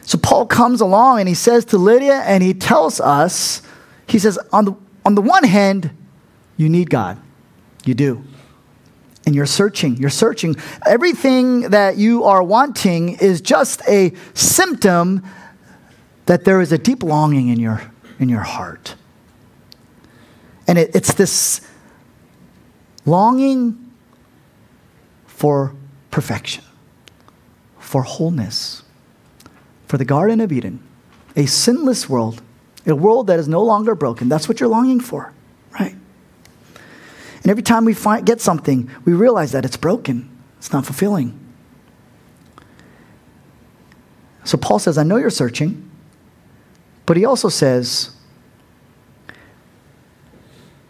So 0.03 0.17
Paul 0.17 0.47
comes 0.47 0.81
along 0.81 1.21
and 1.21 1.29
he 1.29 1.35
says 1.35 1.67
to 1.67 1.79
Lydia, 1.79 2.23
and 2.23 2.43
he 2.43 2.55
tells 2.55 3.01
us, 3.01 3.63
he 4.07 4.19
says, 4.19 4.39
on 4.53 4.65
the, 4.65 4.75
on 5.05 5.15
the 5.15 5.21
one 5.21 5.45
hand, 5.45 5.91
you 6.57 6.69
need 6.71 6.89
God. 6.89 7.21
You 7.89 7.95
do. 7.95 8.23
And 9.25 9.35
you're 9.35 9.47
searching. 9.47 9.97
You're 9.97 10.11
searching. 10.11 10.57
Everything 10.85 11.71
that 11.71 11.97
you 11.97 12.25
are 12.25 12.43
wanting 12.43 13.17
is 13.17 13.41
just 13.41 13.81
a 13.89 14.13
symptom 14.35 15.25
that 16.27 16.45
there 16.45 16.61
is 16.61 16.71
a 16.71 16.77
deep 16.77 17.03
longing 17.03 17.49
in 17.49 17.59
your, 17.59 17.81
in 18.19 18.29
your 18.29 18.43
heart. 18.43 18.95
And 20.67 20.77
it, 20.77 20.95
it's 20.95 21.15
this 21.15 21.63
longing 23.07 23.91
for 25.27 25.75
perfection, 26.11 26.63
for 27.79 28.03
wholeness, 28.03 28.83
for 29.87 29.97
the 29.97 30.05
Garden 30.05 30.43
of 30.43 30.53
Eden, 30.53 30.83
a 31.37 31.47
sinless 31.47 32.07
world, 32.07 32.43
a 32.85 32.95
world 32.95 33.29
that 33.29 33.39
is 33.39 33.49
no 33.49 33.63
longer 33.63 33.95
broken. 33.95 34.29
That's 34.29 34.47
what 34.47 34.61
you're 34.61 34.69
longing 34.69 35.01
for, 35.01 35.33
right? 35.81 35.97
And 37.49 37.53
every 37.53 37.63
time 37.63 37.87
we 37.87 37.95
find, 37.95 38.27
get 38.27 38.43
something, 38.43 38.91
we 39.07 39.15
realize 39.15 39.53
that 39.53 39.65
it's 39.65 39.79
broken, 39.79 40.29
it's 40.59 40.71
not 40.71 40.85
fulfilling. 40.85 41.33
So 44.45 44.59
Paul 44.59 44.79
says, 44.79 44.99
I 44.99 45.03
know 45.03 45.17
you're 45.17 45.31
searching, 45.31 45.91
but 47.07 47.17
he 47.17 47.25
also 47.25 47.49
says, 47.49 48.11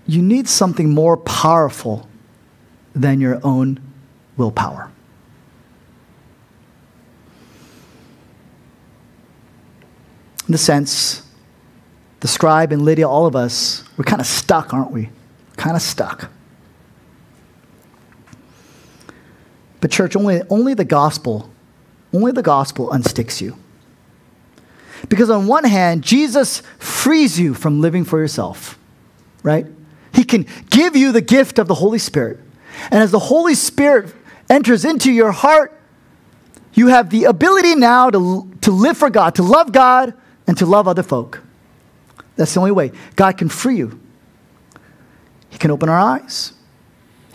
you 0.09 0.21
need 0.21 0.49
something 0.49 0.93
more 0.93 1.17
powerful 1.17 2.09
than 2.93 3.21
your 3.21 3.39
own 3.45 3.79
willpower. 4.37 4.91
In 10.49 10.51
the 10.51 10.59
sense, 10.59 11.23
the 12.19 12.27
scribe 12.27 12.73
and 12.73 12.83
Lydia, 12.83 13.09
all 13.09 13.27
of 13.27 13.37
us, 13.37 13.85
we're 13.97 14.03
kind 14.03 14.21
of 14.21 14.27
stuck, 14.27 14.75
aren't 14.75 14.91
we? 14.91 15.11
Kind 15.57 15.77
of 15.77 15.83
stuck. 15.83 16.33
But, 19.81 19.91
church, 19.91 20.17
only, 20.17 20.43
only 20.51 20.75
the 20.75 20.85
gospel, 20.85 21.51
only 22.13 22.33
the 22.33 22.43
gospel 22.43 22.89
unsticks 22.91 23.41
you. 23.41 23.57
Because, 25.09 25.31
on 25.31 25.47
one 25.47 25.65
hand, 25.65 26.03
Jesus 26.03 26.63
frees 26.79 27.39
you 27.39 27.55
from 27.55 27.81
living 27.81 28.05
for 28.05 28.19
yourself, 28.19 28.79
right? 29.43 29.67
He 30.13 30.25
can 30.25 30.47
give 30.71 30.97
you 30.97 31.13
the 31.13 31.21
gift 31.21 31.59
of 31.59 31.69
the 31.69 31.75
Holy 31.75 31.99
Spirit. 31.99 32.41
And 32.91 33.03
as 33.03 33.11
the 33.11 33.19
Holy 33.19 33.55
Spirit 33.55 34.13
enters 34.51 34.85
into 34.85 35.13
your 35.13 35.33
heart, 35.33 35.79
you 36.75 36.89
have 36.89 37.11
the 37.11 37.25
ability 37.25 37.75
now 37.77 38.11
to, 38.11 38.51
to 38.63 38.71
live 38.71 38.97
for 38.97 39.11
God, 39.11 39.35
to 39.37 39.43
love 39.43 39.73
God, 39.73 40.15
and 40.47 40.57
to 40.59 40.67
love 40.67 40.89
other 40.89 41.03
folk. 41.03 41.43
That's 42.37 42.55
the 42.55 42.61
only 42.61 42.73
way. 42.73 42.93
God 43.17 43.37
can 43.37 43.49
free 43.49 43.77
you, 43.77 44.01
He 45.51 45.59
can 45.59 45.71
open 45.71 45.89
our 45.89 45.99
eyes. 45.99 46.53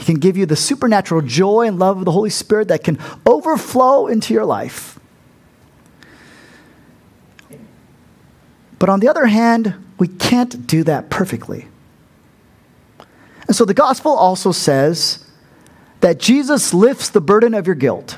He 0.03 0.11
can 0.11 0.19
give 0.19 0.35
you 0.35 0.45
the 0.45 0.57
supernatural 0.57 1.21
joy 1.21 1.65
and 1.65 1.79
love 1.79 1.99
of 1.99 2.03
the 2.03 2.11
Holy 2.11 2.29
Spirit 2.29 2.67
that 2.67 2.83
can 2.83 2.99
overflow 3.25 4.07
into 4.07 4.33
your 4.33 4.43
life. 4.43 4.99
But 8.79 8.89
on 8.89 8.99
the 8.99 9.07
other 9.07 9.27
hand, 9.27 9.75
we 9.97 10.09
can't 10.09 10.67
do 10.67 10.83
that 10.83 11.09
perfectly. 11.09 11.69
And 13.47 13.55
so 13.55 13.63
the 13.63 13.73
gospel 13.73 14.11
also 14.11 14.51
says 14.51 15.25
that 16.01 16.19
Jesus 16.19 16.73
lifts 16.73 17.07
the 17.07 17.21
burden 17.21 17.53
of 17.53 17.65
your 17.65 17.77
guilt. 17.77 18.17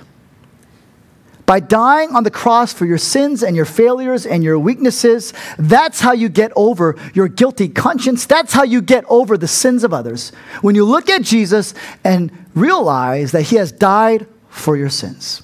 By 1.45 1.59
dying 1.59 2.15
on 2.15 2.23
the 2.23 2.31
cross 2.31 2.73
for 2.73 2.85
your 2.85 2.97
sins 2.97 3.43
and 3.43 3.55
your 3.55 3.65
failures 3.65 4.25
and 4.25 4.43
your 4.43 4.57
weaknesses, 4.57 5.33
that's 5.57 5.99
how 5.99 6.13
you 6.13 6.27
get 6.27 6.51
over 6.55 6.95
your 7.13 7.27
guilty 7.27 7.69
conscience. 7.69 8.25
That's 8.25 8.53
how 8.53 8.63
you 8.63 8.81
get 8.81 9.05
over 9.07 9.37
the 9.37 9.47
sins 9.47 9.83
of 9.83 9.93
others. 9.93 10.31
When 10.61 10.73
you 10.73 10.85
look 10.85 11.09
at 11.09 11.21
Jesus 11.21 11.73
and 12.03 12.31
realize 12.55 13.31
that 13.31 13.43
he 13.43 13.57
has 13.57 13.71
died 13.71 14.25
for 14.49 14.75
your 14.75 14.89
sins. 14.89 15.43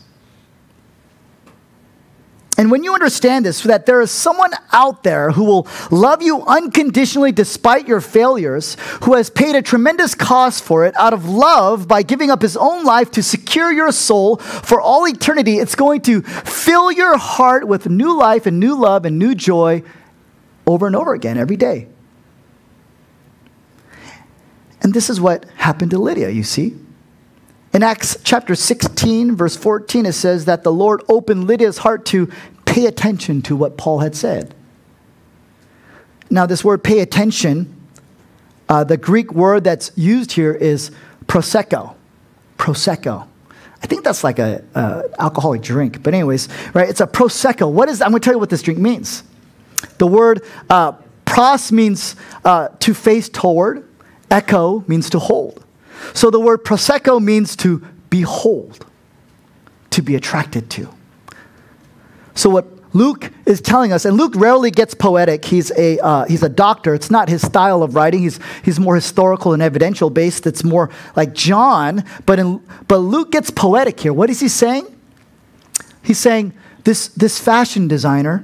And 2.62 2.70
when 2.70 2.84
you 2.84 2.94
understand 2.94 3.44
this, 3.44 3.64
that 3.64 3.88
there 3.88 4.02
is 4.02 4.12
someone 4.12 4.52
out 4.72 5.02
there 5.02 5.32
who 5.32 5.46
will 5.46 5.68
love 5.90 6.22
you 6.22 6.44
unconditionally 6.44 7.32
despite 7.32 7.88
your 7.88 8.02
failures, 8.02 8.78
who 9.02 9.16
has 9.16 9.32
paid 9.32 9.56
a 9.56 9.64
tremendous 9.64 10.14
cost 10.14 10.64
for 10.64 10.86
it 10.86 10.96
out 10.96 11.12
of 11.12 11.28
love 11.28 11.88
by 11.88 12.04
giving 12.04 12.30
up 12.30 12.44
his 12.44 12.56
own 12.56 12.84
life 12.84 13.10
to 13.14 13.24
secure 13.24 13.72
your 13.72 13.92
soul 13.92 14.38
for 14.38 14.80
all 14.80 15.08
eternity, 15.08 15.58
it's 15.58 15.74
going 15.74 16.02
to 16.02 16.22
fill 16.22 16.92
your 16.92 17.18
heart 17.18 17.68
with 17.68 17.90
new 17.90 18.16
life 18.16 18.46
and 18.46 18.60
new 18.60 18.80
love 18.80 19.06
and 19.06 19.18
new 19.18 19.34
joy 19.34 19.82
over 20.68 20.86
and 20.86 20.96
over 20.96 21.16
again 21.16 21.40
every 21.40 21.58
day. 21.58 21.88
And 24.84 24.94
this 24.94 25.10
is 25.10 25.20
what 25.20 25.46
happened 25.56 25.90
to 25.90 25.98
Lydia, 25.98 26.30
you 26.30 26.44
see. 26.44 26.76
In 27.74 27.84
Acts 27.84 28.18
chapter 28.26 28.54
16, 28.54 29.38
verse 29.38 29.56
14, 29.56 30.06
it 30.06 30.12
says 30.12 30.44
that 30.44 30.64
the 30.64 30.74
Lord 30.74 31.04
opened 31.08 31.48
Lydia's 31.48 31.78
heart 31.78 32.06
to 32.08 32.30
pay 32.72 32.86
attention 32.86 33.42
to 33.42 33.56
what 33.56 33.78
Paul 33.78 34.00
had 34.00 34.16
said. 34.16 34.56
Now, 36.30 36.46
this 36.46 36.64
word 36.64 36.82
pay 36.86 37.02
attention, 37.02 37.76
uh, 38.70 38.86
the 38.86 38.96
Greek 38.96 39.34
word 39.34 39.66
that's 39.66 39.92
used 39.98 40.32
here 40.32 40.54
is 40.54 40.90
prosecco. 41.26 41.96
Prosecco. 42.58 43.28
I 43.84 43.88
think 43.88 44.06
that's 44.06 44.24
like 44.24 44.40
a, 44.40 44.64
a 44.74 45.04
alcoholic 45.20 45.62
drink, 45.62 46.02
but 46.02 46.14
anyways, 46.14 46.48
right? 46.74 46.88
It's 46.88 47.02
a 47.02 47.08
prosecco. 47.08 47.70
What 47.70 47.90
is? 47.90 48.02
I'm 48.02 48.12
going 48.12 48.22
to 48.22 48.26
tell 48.26 48.36
you 48.36 48.40
what 48.40 48.50
this 48.50 48.62
drink 48.62 48.80
means. 48.80 49.24
The 49.98 50.08
word 50.08 50.42
uh, 50.70 50.94
pros 51.26 51.74
means 51.74 52.16
uh, 52.46 52.70
to 52.80 52.94
face 52.94 53.28
toward. 53.28 53.86
Echo 54.30 54.86
means 54.88 55.10
to 55.10 55.20
hold. 55.20 55.66
So 56.14 56.30
the 56.30 56.40
word 56.40 56.64
prosecco 56.64 57.22
means 57.22 57.58
to 57.58 57.86
behold, 58.10 58.86
to 59.90 60.02
be 60.02 60.16
attracted 60.16 60.70
to. 60.70 60.88
So 62.36 62.50
what 62.50 62.66
Luke 62.94 63.32
is 63.46 63.62
telling 63.62 63.94
us, 63.94 64.04
and 64.04 64.18
Luke 64.18 64.34
rarely 64.36 64.70
gets 64.70 64.94
poetic. 64.94 65.46
He's 65.46 65.72
a, 65.78 65.98
uh, 66.00 66.26
he's 66.26 66.44
a 66.44 66.50
doctor. 66.50 66.94
It's 66.94 67.10
not 67.10 67.30
his 67.30 67.42
style 67.42 67.84
of 67.84 67.96
writing. 67.96 68.22
He's, 68.22 68.40
he's 68.64 68.80
more 68.80 68.96
historical 68.96 69.54
and 69.54 69.62
evidential 69.62 70.10
based. 70.10 70.46
It's 70.46 70.64
more 70.64 70.90
like 71.16 71.34
John. 71.34 72.04
But, 72.26 72.40
in, 72.40 72.62
but 72.88 72.98
Luke 72.98 73.32
gets 73.32 73.50
poetic 73.50 74.00
here. 74.00 74.14
What 74.14 74.30
is 74.30 74.42
he 74.42 74.50
saying? 74.50 74.94
He's 76.04 76.20
saying 76.20 76.54
this, 76.84 77.08
this 77.10 77.40
fashion 77.40 77.88
designer, 77.88 78.44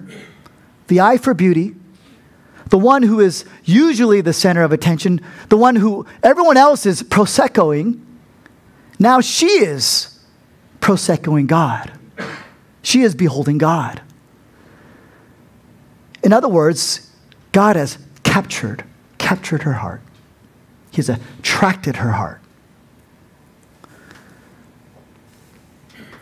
the 0.88 1.02
eye 1.02 1.18
for 1.18 1.34
beauty, 1.34 1.76
the 2.70 2.78
one 2.78 3.04
who 3.04 3.20
is 3.20 3.46
usually 3.64 4.22
the 4.22 4.34
center 4.34 4.62
of 4.62 4.72
attention, 4.72 5.22
the 5.50 5.58
one 5.58 5.76
who 5.76 6.06
everyone 6.24 6.58
else 6.58 6.86
is 6.86 7.04
proseccoing, 7.04 8.02
now 9.00 9.22
she 9.22 9.48
is 9.48 10.20
proseccoing 10.80 11.48
God. 11.48 11.92
She 12.88 13.02
is 13.02 13.16
beholding 13.16 13.58
God. 13.58 14.00
In 16.24 16.32
other 16.32 16.48
words, 16.48 17.12
God 17.52 17.76
has 17.76 17.98
captured, 18.24 18.86
captured 19.18 19.64
her 19.64 19.74
heart. 19.74 20.02
He's 20.90 21.10
attracted 21.10 21.98
her 21.98 22.14
heart. 22.14 22.40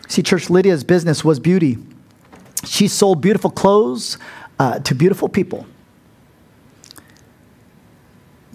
See, 0.08 0.24
Church 0.24 0.50
Lydia's 0.50 0.82
business 0.82 1.24
was 1.24 1.38
beauty. 1.38 1.78
She 2.64 2.88
sold 2.88 3.20
beautiful 3.20 3.50
clothes 3.52 4.18
uh, 4.58 4.80
to 4.80 4.92
beautiful 4.92 5.28
people. 5.28 5.68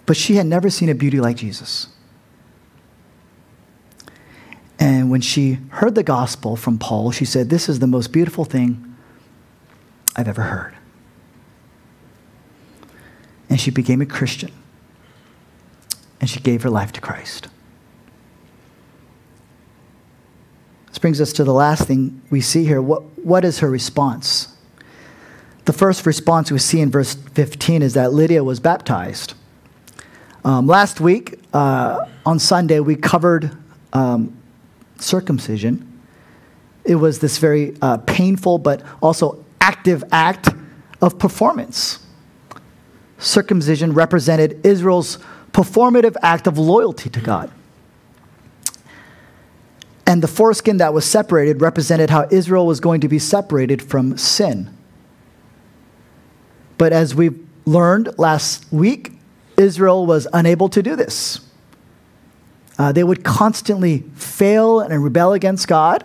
But 0.05 0.17
she 0.17 0.35
had 0.35 0.47
never 0.47 0.69
seen 0.69 0.89
a 0.89 0.95
beauty 0.95 1.21
like 1.21 1.37
Jesus. 1.37 1.87
And 4.81 5.11
when 5.11 5.21
she 5.21 5.59
heard 5.69 5.93
the 5.93 6.01
gospel 6.01 6.55
from 6.55 6.79
Paul, 6.79 7.11
she 7.11 7.23
said, 7.23 7.51
This 7.51 7.69
is 7.69 7.77
the 7.77 7.87
most 7.87 8.11
beautiful 8.11 8.45
thing 8.45 8.95
I've 10.15 10.27
ever 10.27 10.41
heard. 10.41 10.73
And 13.47 13.61
she 13.61 13.69
became 13.69 14.01
a 14.01 14.07
Christian. 14.07 14.51
And 16.19 16.27
she 16.27 16.39
gave 16.39 16.63
her 16.63 16.69
life 16.71 16.91
to 16.93 17.01
Christ. 17.01 17.47
This 20.87 20.97
brings 20.97 21.21
us 21.21 21.31
to 21.33 21.43
the 21.43 21.53
last 21.53 21.87
thing 21.87 22.19
we 22.31 22.41
see 22.41 22.65
here. 22.65 22.81
What, 22.81 23.03
what 23.19 23.45
is 23.45 23.59
her 23.59 23.69
response? 23.69 24.57
The 25.65 25.73
first 25.73 26.07
response 26.07 26.51
we 26.51 26.57
see 26.57 26.81
in 26.81 26.89
verse 26.89 27.13
15 27.13 27.83
is 27.83 27.93
that 27.93 28.13
Lydia 28.13 28.43
was 28.43 28.59
baptized. 28.59 29.35
Um, 30.43 30.65
last 30.65 30.99
week, 30.99 31.39
uh, 31.53 32.07
on 32.25 32.39
Sunday, 32.39 32.79
we 32.79 32.95
covered 32.95 33.55
um, 33.93 34.40
circumcision. 35.01 35.87
It 36.83 36.95
was 36.95 37.19
this 37.19 37.37
very 37.37 37.75
uh, 37.81 37.97
painful 37.97 38.57
but 38.57 38.81
also 39.01 39.43
active 39.59 40.03
act 40.11 40.49
of 41.01 41.17
performance. 41.19 41.99
Circumcision 43.17 43.93
represented 43.93 44.65
Israel's 44.65 45.19
performative 45.51 46.15
act 46.21 46.47
of 46.47 46.57
loyalty 46.57 47.09
to 47.09 47.19
God. 47.19 47.51
And 50.07 50.21
the 50.21 50.27
foreskin 50.27 50.77
that 50.77 50.93
was 50.93 51.05
separated 51.05 51.61
represented 51.61 52.09
how 52.09 52.27
Israel 52.31 52.65
was 52.65 52.79
going 52.79 53.01
to 53.01 53.07
be 53.07 53.19
separated 53.19 53.81
from 53.81 54.17
sin. 54.17 54.75
But 56.77 56.91
as 56.93 57.13
we 57.13 57.31
learned 57.65 58.17
last 58.17 58.65
week, 58.73 59.13
Israel 59.55 60.05
was 60.05 60.27
unable 60.33 60.67
to 60.69 60.81
do 60.81 60.95
this. 60.95 61.39
Uh, 62.81 62.91
they 62.91 63.03
would 63.03 63.23
constantly 63.23 63.99
fail 64.15 64.79
and 64.79 65.03
rebel 65.03 65.33
against 65.33 65.67
God. 65.67 66.03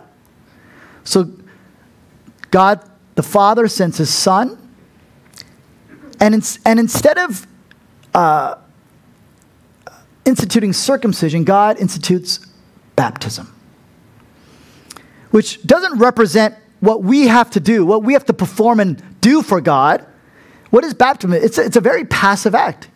So, 1.05 1.31
God 2.51 2.83
the 3.15 3.23
Father 3.23 3.67
sends 3.67 3.97
his 3.97 4.12
Son, 4.12 4.59
and, 6.21 6.35
in, 6.35 6.43
and 6.67 6.79
instead 6.79 7.17
of 7.17 7.47
uh, 8.15 8.57
instituting 10.27 10.75
circumcision, 10.75 11.45
God 11.45 11.81
institutes 11.81 12.47
baptism, 12.95 13.55
which 15.31 15.67
doesn't 15.67 15.99
represent 15.99 16.57
what 16.81 17.03
we 17.03 17.29
have 17.29 17.51
to 17.53 17.61
do, 17.61 17.87
what 17.87 18.03
we 18.03 18.12
have 18.12 18.27
to 18.27 18.35
perform 18.35 18.81
and 18.81 19.03
do 19.23 19.41
for 19.41 19.62
God. 19.62 20.07
What 20.69 20.85
is 20.85 20.93
baptism? 20.93 21.33
It's 21.33 21.57
a, 21.57 21.65
it's 21.65 21.77
a 21.77 21.81
very 21.81 22.05
passive 22.05 22.55
act 22.55 22.91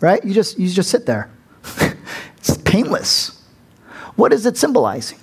right? 0.00 0.24
You 0.24 0.34
just, 0.34 0.58
you 0.58 0.68
just 0.68 0.90
sit 0.90 1.06
there. 1.06 1.30
it's 2.48 2.58
painless. 2.58 3.42
What 4.14 4.32
is 4.32 4.46
it 4.46 4.56
symbolizing? 4.56 5.18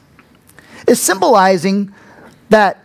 It's 0.88 1.00
symbolizing 1.00 1.94
that 2.50 2.80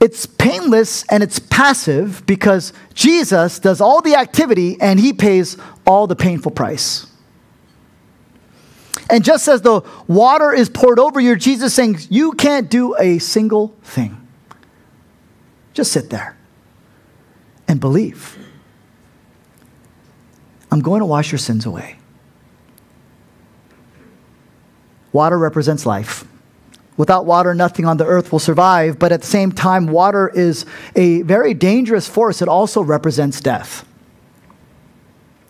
it's 0.00 0.26
painless 0.26 1.04
and 1.10 1.22
it's 1.22 1.38
passive 1.38 2.26
because 2.26 2.72
Jesus 2.92 3.58
does 3.58 3.80
all 3.80 4.02
the 4.02 4.16
activity 4.16 4.76
and 4.80 4.98
he 4.98 5.12
pays 5.12 5.56
all 5.86 6.06
the 6.06 6.16
painful 6.16 6.50
price. 6.50 7.06
And 9.08 9.24
just 9.24 9.48
as 9.48 9.62
the 9.62 9.82
water 10.08 10.52
is 10.52 10.68
poured 10.68 10.98
over 10.98 11.20
you, 11.20 11.36
Jesus 11.36 11.74
saying, 11.74 11.98
You 12.10 12.32
can't 12.32 12.70
do 12.70 12.96
a 12.96 13.18
single 13.18 13.68
thing. 13.82 14.26
Just 15.72 15.92
sit 15.92 16.10
there 16.10 16.36
and 17.68 17.80
believe. 17.80 18.38
I'm 20.70 20.80
going 20.80 21.00
to 21.00 21.06
wash 21.06 21.30
your 21.30 21.38
sins 21.38 21.66
away. 21.66 21.98
Water 25.14 25.38
represents 25.38 25.86
life. 25.86 26.24
Without 26.96 27.24
water, 27.24 27.54
nothing 27.54 27.84
on 27.84 27.98
the 27.98 28.04
earth 28.04 28.32
will 28.32 28.40
survive, 28.40 28.98
but 28.98 29.12
at 29.12 29.20
the 29.20 29.26
same 29.28 29.52
time, 29.52 29.86
water 29.86 30.28
is 30.34 30.66
a 30.96 31.22
very 31.22 31.54
dangerous 31.54 32.08
force. 32.08 32.42
It 32.42 32.48
also 32.48 32.82
represents 32.82 33.40
death. 33.40 33.86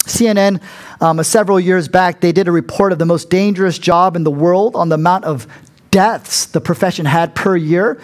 CNN, 0.01 0.61
um, 1.01 1.23
several 1.23 1.59
years 1.59 1.89
back, 1.89 2.21
they 2.21 2.31
did 2.31 2.47
a 2.47 2.53
report 2.53 2.93
of 2.93 2.99
the 2.99 3.07
most 3.07 3.31
dangerous 3.31 3.79
job 3.79 4.17
in 4.17 4.25
the 4.25 4.31
world 4.31 4.77
on 4.77 4.91
the 4.91 4.97
amount 4.97 5.25
of 5.25 5.47
deaths 5.91 6.45
the 6.45 6.61
profession 6.61 7.07
had 7.07 7.35
per 7.35 7.57
year. 7.57 7.99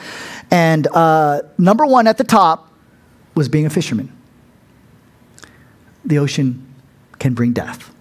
And 0.50 0.86
uh, 0.86 1.42
number 1.58 1.84
one 1.84 2.06
at 2.06 2.16
the 2.16 2.24
top 2.24 2.72
was 3.34 3.50
being 3.50 3.66
a 3.66 3.70
fisherman. 3.70 4.10
The 6.06 6.16
ocean 6.16 6.66
can 7.18 7.34
bring 7.34 7.52
death. 7.52 7.94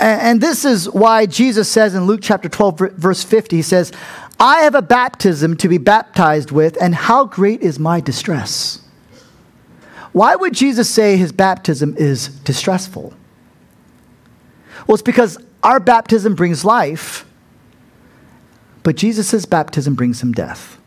And 0.00 0.40
this 0.40 0.64
is 0.64 0.88
why 0.90 1.26
Jesus 1.26 1.68
says 1.68 1.94
in 1.94 2.06
Luke 2.06 2.20
chapter 2.22 2.48
12, 2.48 2.78
verse 2.96 3.24
50, 3.24 3.56
he 3.56 3.62
says, 3.62 3.92
I 4.40 4.60
have 4.60 4.74
a 4.74 4.82
baptism 4.82 5.56
to 5.56 5.68
be 5.68 5.78
baptized 5.78 6.52
with, 6.52 6.80
and 6.80 6.94
how 6.94 7.24
great 7.24 7.60
is 7.60 7.78
my 7.78 8.00
distress. 8.00 8.80
Why 10.12 10.36
would 10.36 10.54
Jesus 10.54 10.88
say 10.88 11.16
his 11.16 11.32
baptism 11.32 11.96
is 11.98 12.28
distressful? 12.28 13.12
Well, 14.86 14.94
it's 14.94 15.02
because 15.02 15.38
our 15.62 15.80
baptism 15.80 16.34
brings 16.34 16.64
life, 16.64 17.26
but 18.84 18.96
Jesus' 18.96 19.44
baptism 19.44 19.94
brings 19.94 20.22
him 20.22 20.32
death. 20.32 20.77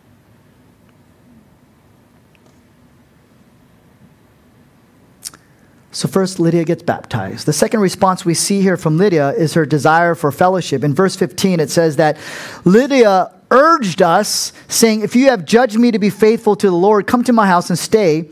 So, 5.93 6.07
first, 6.07 6.39
Lydia 6.39 6.63
gets 6.63 6.83
baptized. 6.83 7.45
The 7.45 7.53
second 7.53 7.81
response 7.81 8.23
we 8.23 8.33
see 8.33 8.61
here 8.61 8.77
from 8.77 8.97
Lydia 8.97 9.31
is 9.31 9.53
her 9.55 9.65
desire 9.65 10.15
for 10.15 10.31
fellowship. 10.31 10.85
In 10.85 10.93
verse 10.93 11.17
15, 11.17 11.59
it 11.59 11.69
says 11.69 11.97
that 11.97 12.17
Lydia 12.63 13.33
urged 13.51 14.01
us, 14.01 14.53
saying, 14.69 15.01
If 15.01 15.15
you 15.17 15.29
have 15.29 15.43
judged 15.43 15.77
me 15.77 15.91
to 15.91 15.99
be 15.99 16.09
faithful 16.09 16.55
to 16.55 16.67
the 16.67 16.75
Lord, 16.75 17.07
come 17.07 17.25
to 17.25 17.33
my 17.33 17.45
house 17.45 17.69
and 17.69 17.77
stay. 17.77 18.29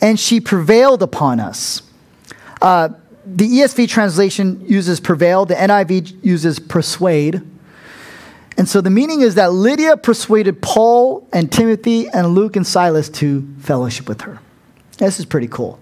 And 0.00 0.18
she 0.18 0.40
prevailed 0.40 1.02
upon 1.02 1.38
us. 1.38 1.82
Uh, 2.62 2.88
the 3.26 3.46
ESV 3.46 3.88
translation 3.88 4.64
uses 4.66 4.98
prevail, 4.98 5.44
the 5.44 5.54
NIV 5.54 6.24
uses 6.24 6.58
persuade. 6.58 7.42
And 8.56 8.68
so 8.68 8.80
the 8.80 8.90
meaning 8.90 9.20
is 9.20 9.34
that 9.36 9.52
Lydia 9.52 9.96
persuaded 9.96 10.62
Paul 10.62 11.26
and 11.32 11.50
Timothy 11.52 12.08
and 12.08 12.28
Luke 12.34 12.56
and 12.56 12.66
Silas 12.66 13.08
to 13.10 13.46
fellowship 13.60 14.08
with 14.08 14.22
her. 14.22 14.40
This 14.98 15.18
is 15.18 15.24
pretty 15.24 15.48
cool. 15.48 15.78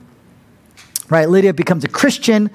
Right? 1.10 1.28
Lydia 1.28 1.52
becomes 1.52 1.82
a 1.82 1.88
Christian. 1.88 2.50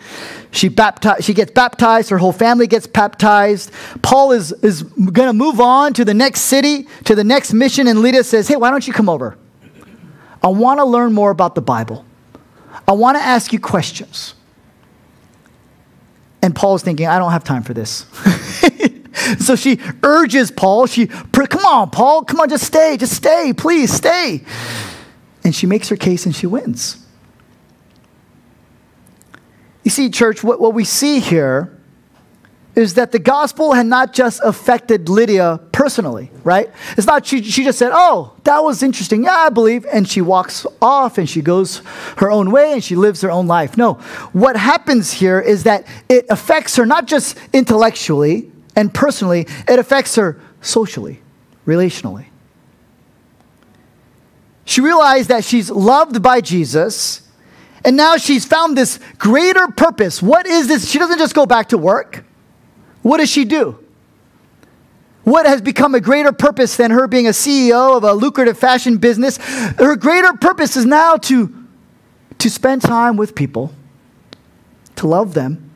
She, 0.52 0.70
bapti- 0.70 1.22
she 1.22 1.34
gets 1.34 1.52
baptized. 1.52 2.10
Her 2.10 2.18
whole 2.18 2.32
family 2.32 2.68
gets 2.68 2.88
baptized. 2.88 3.70
Paul 4.02 4.32
is, 4.32 4.54
is 4.54 4.84
going 4.84 5.28
to 5.28 5.34
move 5.34 5.60
on 5.60 5.94
to 5.94 6.06
the 6.06 6.14
next 6.14 6.42
city, 6.42 6.88
to 7.04 7.16
the 7.16 7.24
next 7.26 7.54
mission. 7.54 7.88
And 7.88 8.02
Lydia 8.02 8.24
says, 8.24 8.48
Hey, 8.48 8.56
why 8.56 8.72
don't 8.72 8.88
you 8.88 8.94
come 8.94 9.10
over? 9.10 9.38
I 10.42 10.48
want 10.48 10.80
to 10.80 10.86
learn 10.86 11.12
more 11.12 11.32
about 11.32 11.56
the 11.56 11.62
Bible. 11.62 12.06
I 12.88 12.94
want 12.94 13.18
to 13.18 13.24
ask 13.24 13.52
you 13.52 13.60
questions. 13.60 14.36
And 16.42 16.56
Paul's 16.56 16.84
thinking, 16.84 17.08
I 17.08 17.18
don't 17.18 17.32
have 17.32 17.44
time 17.44 17.64
for 17.64 17.74
this. 17.74 18.06
so 19.40 19.56
she 19.56 19.80
urges 20.04 20.52
Paul, 20.52 20.86
she, 20.86 21.08
come 21.08 21.66
on, 21.66 21.90
Paul, 21.90 22.24
come 22.24 22.40
on, 22.40 22.50
just 22.50 22.64
stay, 22.64 22.98
just 22.98 23.14
stay, 23.14 23.54
please 23.54 23.92
stay. 23.92 24.44
And 25.44 25.56
she 25.56 25.66
makes 25.66 25.90
her 25.90 25.96
case 25.96 26.26
and 26.26 26.36
she 26.36 26.46
wins. 26.46 27.05
You 29.86 29.92
see, 29.92 30.10
church, 30.10 30.44
what, 30.44 30.60
what 30.60 30.74
we 30.74 30.84
see 30.84 31.20
here 31.20 31.72
is 32.76 32.96
that 32.96 33.12
the 33.12 33.20
gospel 33.20 33.74
had 33.74 33.86
not 33.86 34.14
just 34.14 34.42
affected 34.44 35.08
Lydia 35.08 35.62
personally, 35.72 36.32
right? 36.44 36.70
It's 36.98 37.08
not 37.08 37.26
she, 37.26 37.42
she 37.44 37.64
just 37.64 37.80
said, 37.80 37.92
Oh, 37.94 38.36
that 38.44 38.64
was 38.64 38.84
interesting. 38.84 39.24
Yeah, 39.24 39.38
I 39.38 39.50
believe. 39.50 39.86
And 39.86 40.10
she 40.10 40.22
walks 40.22 40.66
off 40.82 41.18
and 41.18 41.30
she 41.30 41.42
goes 41.42 41.82
her 42.18 42.30
own 42.30 42.52
way 42.52 42.74
and 42.74 42.84
she 42.84 42.96
lives 42.96 43.22
her 43.22 43.32
own 43.32 43.48
life. 43.48 43.78
No, 43.78 43.94
what 44.34 44.58
happens 44.58 45.14
here 45.14 45.40
is 45.40 45.64
that 45.64 45.88
it 46.10 46.26
affects 46.30 46.76
her 46.76 46.86
not 46.86 47.06
just 47.06 47.38
intellectually 47.54 48.52
and 48.76 48.94
personally, 48.94 49.48
it 49.70 49.80
affects 49.80 50.16
her 50.16 50.42
socially, 50.60 51.22
relationally. 51.66 52.26
She 54.66 54.82
realized 54.82 55.30
that 55.30 55.46
she's 55.46 55.70
loved 55.70 56.22
by 56.22 56.42
Jesus. 56.42 57.22
And 57.86 57.96
now 57.96 58.18
she's 58.18 58.46
found 58.46 58.76
this 58.76 59.00
greater 59.20 59.68
purpose. 59.68 60.22
What 60.22 60.48
is 60.48 60.68
this? 60.68 60.90
She 60.90 60.98
doesn't 60.98 61.20
just 61.20 61.36
go 61.36 61.46
back 61.46 61.70
to 61.70 61.78
work. 61.78 62.26
What 63.04 63.20
does 63.20 63.30
she 63.30 63.46
do? 63.46 63.78
What 65.24 65.46
has 65.46 65.62
become 65.62 65.94
a 65.94 66.02
greater 66.02 66.32
purpose 66.32 66.78
than 66.78 66.90
her 66.92 67.08
being 67.08 67.28
a 67.28 67.32
CEO 67.32 67.96
of 67.96 68.04
a 68.04 68.14
lucrative 68.14 68.58
fashion 68.58 68.98
business? 68.98 69.38
Her 69.38 69.96
greater 69.96 70.34
purpose 70.34 70.76
is 70.76 70.86
now 70.86 71.18
to, 71.18 71.54
to 72.40 72.50
spend 72.50 72.82
time 72.82 73.18
with 73.18 73.36
people, 73.36 73.72
to 74.96 75.08
love 75.08 75.36
them, 75.36 75.72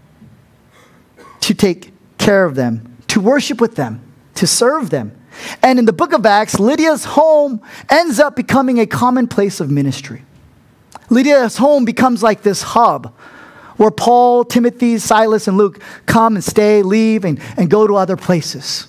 to 1.42 1.54
take 1.54 1.94
care 2.18 2.46
of 2.46 2.56
them, 2.56 2.98
to 3.08 3.20
worship 3.20 3.62
with 3.62 3.76
them, 3.76 4.02
to 4.36 4.48
serve 4.48 4.90
them. 4.90 5.16
And 5.62 5.78
in 5.78 5.86
the 5.86 5.94
book 5.94 6.14
of 6.14 6.26
Acts, 6.26 6.60
Lydia's 6.60 7.06
home 7.06 7.62
ends 7.90 8.20
up 8.20 8.36
becoming 8.36 8.80
a 8.80 8.86
common 8.88 9.28
place 9.28 9.60
of 9.60 9.70
ministry. 9.70 10.24
Lydia's 11.10 11.58
home 11.58 11.86
becomes 11.86 12.22
like 12.22 12.42
this 12.42 12.62
hub 12.62 13.14
where 13.78 13.92
Paul, 13.92 14.44
Timothy, 14.44 14.98
Silas, 14.98 15.48
and 15.48 15.58
Luke 15.58 15.82
come 16.06 16.36
and 16.36 16.44
stay, 16.44 16.84
leave, 16.84 17.24
and, 17.24 17.40
and 17.56 17.70
go 17.70 17.88
to 17.88 17.96
other 17.96 18.18
places. 18.18 18.88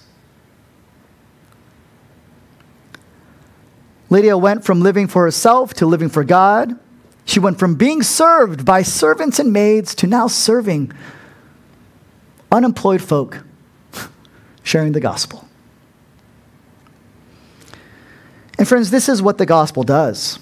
Lydia 4.11 4.37
went 4.37 4.65
from 4.65 4.81
living 4.81 5.07
for 5.07 5.23
herself 5.23 5.73
to 5.75 5.87
living 5.87 6.09
for 6.09 6.25
God. 6.25 6.77
She 7.25 7.39
went 7.39 7.61
from 7.61 7.77
being 7.77 8.03
served 8.03 8.65
by 8.65 8.83
servants 8.83 9.39
and 9.39 9.53
maids 9.53 9.95
to 9.95 10.09
now 10.09 10.27
serving 10.27 10.93
unemployed 12.51 13.01
folk, 13.01 13.45
sharing 14.65 14.91
the 14.91 15.01
gospel. 15.01 15.47
And 18.59 18.67
friends, 18.67 18.91
this 18.91 19.09
is 19.09 19.23
what 19.23 19.39
the 19.39 19.47
gospel 19.47 19.85
does. 19.85 20.41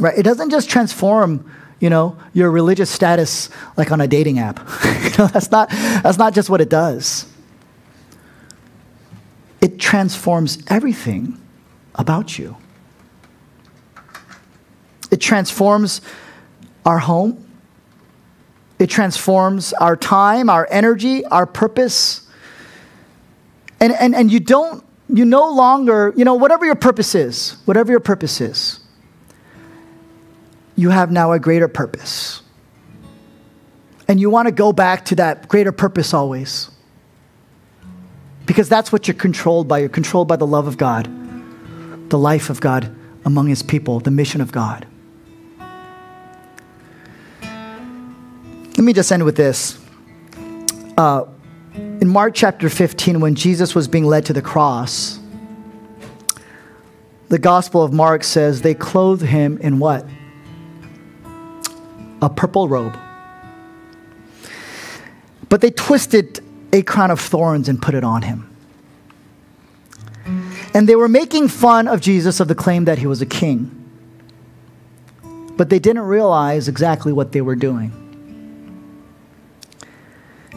Right? 0.00 0.18
It 0.18 0.22
doesn't 0.22 0.50
just 0.50 0.68
transform 0.70 1.50
you 1.80 1.88
know, 1.88 2.16
your 2.34 2.50
religious 2.50 2.90
status 2.90 3.48
like 3.76 3.90
on 3.90 4.00
a 4.00 4.06
dating 4.06 4.38
app. 4.38 4.58
you 4.84 5.10
know, 5.18 5.26
that's 5.26 5.50
not, 5.50 5.70
that's 5.70 6.18
not 6.18 6.34
just 6.34 6.50
what 6.50 6.60
it 6.60 6.68
does. 6.68 7.26
It 9.60 9.78
transforms 9.78 10.58
everything 10.68 11.40
about 11.94 12.38
you. 12.38 12.56
It 15.10 15.20
transforms 15.20 16.02
our 16.84 16.98
home. 16.98 17.46
It 18.78 18.88
transforms 18.88 19.72
our 19.74 19.96
time, 19.96 20.48
our 20.48 20.66
energy, 20.70 21.24
our 21.26 21.46
purpose. 21.46 22.26
And, 23.80 23.92
and, 23.94 24.14
and 24.14 24.30
you 24.30 24.40
don't, 24.40 24.84
you 25.08 25.24
no 25.24 25.50
longer, 25.50 26.12
you 26.16 26.24
know, 26.24 26.34
whatever 26.34 26.64
your 26.64 26.76
purpose 26.76 27.14
is, 27.14 27.56
whatever 27.64 27.90
your 27.90 28.00
purpose 28.00 28.40
is, 28.40 28.79
you 30.80 30.88
have 30.88 31.10
now 31.10 31.32
a 31.32 31.38
greater 31.38 31.68
purpose. 31.68 32.42
And 34.08 34.18
you 34.18 34.30
want 34.30 34.46
to 34.48 34.52
go 34.52 34.72
back 34.72 35.04
to 35.06 35.14
that 35.16 35.46
greater 35.46 35.72
purpose 35.72 36.14
always. 36.14 36.70
Because 38.46 38.68
that's 38.68 38.90
what 38.90 39.06
you're 39.06 39.14
controlled 39.14 39.68
by. 39.68 39.80
You're 39.80 39.90
controlled 39.90 40.26
by 40.26 40.36
the 40.36 40.46
love 40.46 40.66
of 40.66 40.78
God, 40.78 41.08
the 42.08 42.18
life 42.18 42.48
of 42.48 42.60
God 42.60 42.96
among 43.26 43.48
His 43.48 43.62
people, 43.62 44.00
the 44.00 44.10
mission 44.10 44.40
of 44.40 44.50
God. 44.52 44.86
Let 47.42 48.78
me 48.78 48.94
just 48.94 49.12
end 49.12 49.24
with 49.24 49.36
this. 49.36 49.78
Uh, 50.96 51.26
in 51.74 52.08
Mark 52.08 52.34
chapter 52.34 52.70
15, 52.70 53.20
when 53.20 53.34
Jesus 53.34 53.74
was 53.74 53.86
being 53.86 54.06
led 54.06 54.24
to 54.26 54.32
the 54.32 54.40
cross, 54.40 55.20
the 57.28 57.38
Gospel 57.38 57.82
of 57.82 57.92
Mark 57.92 58.24
says 58.24 58.62
they 58.62 58.74
clothed 58.74 59.22
him 59.22 59.58
in 59.58 59.78
what? 59.78 60.06
A 62.22 62.28
purple 62.28 62.68
robe. 62.68 62.96
But 65.48 65.60
they 65.60 65.70
twisted 65.70 66.40
a 66.72 66.82
crown 66.82 67.10
of 67.10 67.20
thorns 67.20 67.68
and 67.68 67.80
put 67.80 67.94
it 67.94 68.04
on 68.04 68.22
him. 68.22 68.46
And 70.72 70.88
they 70.88 70.94
were 70.94 71.08
making 71.08 71.48
fun 71.48 71.88
of 71.88 72.00
Jesus 72.00 72.38
of 72.38 72.48
the 72.48 72.54
claim 72.54 72.84
that 72.84 72.98
he 72.98 73.06
was 73.06 73.20
a 73.20 73.26
king. 73.26 73.76
But 75.56 75.68
they 75.68 75.78
didn't 75.78 76.02
realize 76.02 76.68
exactly 76.68 77.12
what 77.12 77.32
they 77.32 77.40
were 77.40 77.56
doing. 77.56 77.92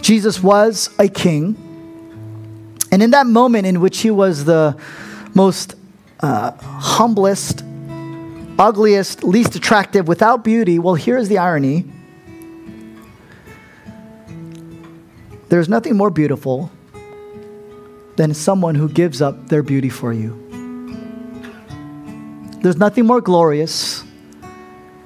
Jesus 0.01 0.43
was 0.43 0.89
a 0.99 1.07
king. 1.07 1.57
And 2.91 3.01
in 3.01 3.11
that 3.11 3.25
moment 3.25 3.65
in 3.65 3.81
which 3.81 4.01
he 4.01 4.11
was 4.11 4.45
the 4.45 4.77
most 5.33 5.75
uh, 6.19 6.51
humblest 6.51 7.63
ugliest, 8.59 9.23
least 9.23 9.55
attractive, 9.55 10.07
without 10.07 10.43
beauty, 10.43 10.79
well, 10.79 10.95
here's 10.95 11.27
the 11.27 11.37
irony. 11.37 11.85
There's 15.49 15.69
nothing 15.69 15.95
more 15.95 16.09
beautiful 16.09 16.71
than 18.15 18.33
someone 18.33 18.75
who 18.75 18.89
gives 18.89 19.21
up 19.21 19.49
their 19.49 19.63
beauty 19.63 19.89
for 19.89 20.13
you. 20.13 20.39
There's 22.61 22.77
nothing 22.77 23.05
more 23.05 23.21
glorious 23.21 24.03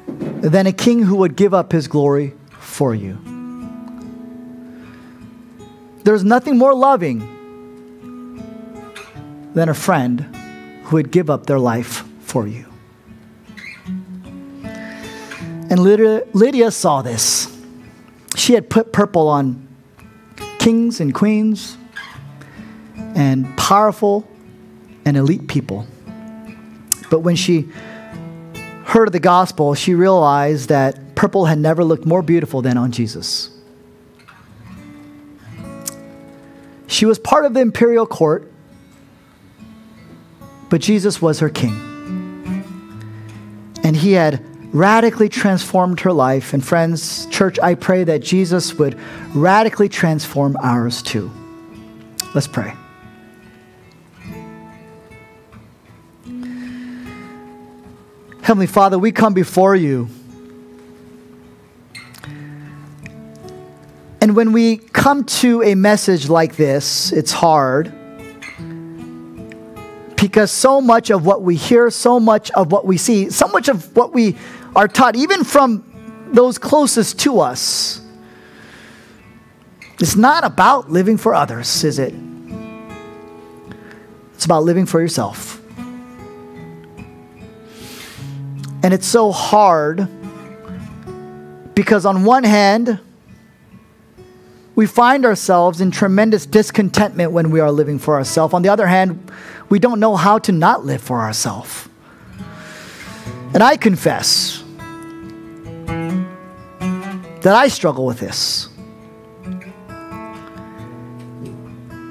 than 0.07 0.67
a 0.67 0.71
king 0.71 1.01
who 1.03 1.15
would 1.15 1.35
give 1.35 1.53
up 1.53 1.71
his 1.71 1.87
glory 1.87 2.33
for 2.59 2.93
you. 2.93 3.17
There's 6.03 6.23
nothing 6.23 6.57
more 6.57 6.75
loving 6.75 7.19
than 9.53 9.69
a 9.69 9.73
friend 9.73 10.21
who 10.83 10.97
would 10.97 11.11
give 11.11 11.29
up 11.29 11.47
their 11.47 11.59
life 11.59 12.07
for 12.21 12.47
you. 12.47 12.66
And 15.69 15.79
Lydia, 15.79 16.71
saw 16.71 17.01
this. 17.01 17.53
She 18.35 18.53
had 18.53 18.69
put 18.69 18.93
purple 18.93 19.27
on 19.27 19.67
kings 20.59 20.99
and 20.99 21.13
queens 21.13 21.77
and 23.15 23.57
powerful 23.57 24.27
and 25.05 25.17
elite 25.17 25.47
people. 25.47 25.85
But 27.09 27.19
when 27.19 27.35
she 27.35 27.69
heard 28.85 29.11
the 29.11 29.19
gospel, 29.19 29.73
she 29.75 29.93
realized 29.95 30.69
that 30.69 31.15
purple 31.15 31.45
had 31.45 31.57
never 31.57 31.83
looked 31.83 32.05
more 32.05 32.21
beautiful 32.21 32.61
than 32.61 32.77
on 32.77 32.91
Jesus. 32.91 33.49
She 36.87 37.05
was 37.05 37.19
part 37.19 37.43
of 37.45 37.53
the 37.53 37.59
imperial 37.59 38.05
court, 38.05 38.51
but 40.69 40.79
Jesus 40.79 41.21
was 41.21 41.39
her 41.39 41.49
king. 41.49 41.73
And 43.83 43.95
he 43.95 44.13
had 44.13 44.43
radically 44.71 45.29
transformed 45.29 45.99
her 46.01 46.11
life. 46.11 46.53
And 46.53 46.63
friends, 46.63 47.25
church, 47.27 47.59
I 47.59 47.75
pray 47.75 48.03
that 48.03 48.21
Jesus 48.21 48.73
would 48.75 48.99
radically 49.33 49.89
transform 49.89 50.57
ours 50.57 51.01
too. 51.01 51.31
Let's 52.33 52.47
pray. 52.47 52.73
Heavenly 58.41 58.67
Father, 58.67 58.97
we 58.97 59.11
come 59.11 59.33
before 59.33 59.75
you. 59.75 60.07
And 64.21 64.35
when 64.35 64.51
we 64.51 64.77
come 64.77 65.25
to 65.25 65.63
a 65.63 65.75
message 65.75 66.29
like 66.29 66.55
this, 66.55 67.11
it's 67.11 67.31
hard 67.31 67.93
because 70.17 70.51
so 70.51 70.81
much 70.81 71.09
of 71.09 71.25
what 71.25 71.43
we 71.43 71.55
hear, 71.55 71.89
so 71.89 72.19
much 72.19 72.49
of 72.51 72.71
what 72.71 72.85
we 72.85 72.97
see, 72.97 73.29
so 73.29 73.47
much 73.47 73.69
of 73.69 73.95
what 73.95 74.13
we 74.13 74.35
are 74.77 74.87
taught, 74.87 75.15
even 75.15 75.43
from 75.43 75.83
those 76.31 76.59
closest 76.59 77.19
to 77.21 77.39
us, 77.39 77.99
it's 79.99 80.15
not 80.15 80.43
about 80.43 80.91
living 80.91 81.17
for 81.17 81.33
others, 81.33 81.83
is 81.83 81.97
it? 81.97 82.13
It's 84.35 84.45
about 84.45 84.63
living 84.63 84.85
for 84.85 85.01
yourself. 85.01 85.59
And 88.83 88.93
it's 88.93 89.07
so 89.07 89.31
hard 89.31 90.07
because, 91.73 92.05
on 92.05 92.23
one 92.23 92.43
hand, 92.43 92.99
we 94.75 94.85
find 94.85 95.25
ourselves 95.25 95.81
in 95.81 95.89
tremendous 95.89 96.45
discontentment 96.45 97.31
when 97.31 97.49
we 97.49 97.59
are 97.59 97.71
living 97.71 97.97
for 97.97 98.13
ourselves. 98.13 98.53
On 98.53 98.61
the 98.61 98.69
other 98.69 98.85
hand, 98.85 99.31
we 99.69 99.79
don't 99.79 99.99
know 99.99 100.15
how 100.15 100.37
to 100.37 100.51
not 100.51 100.85
live 100.85 101.01
for 101.01 101.21
ourselves. 101.21 101.89
And 103.55 103.63
I 103.63 103.75
confess 103.75 104.63
that 107.47 107.55
I 107.55 107.69
struggle 107.69 108.05
with 108.05 108.19
this. 108.19 108.67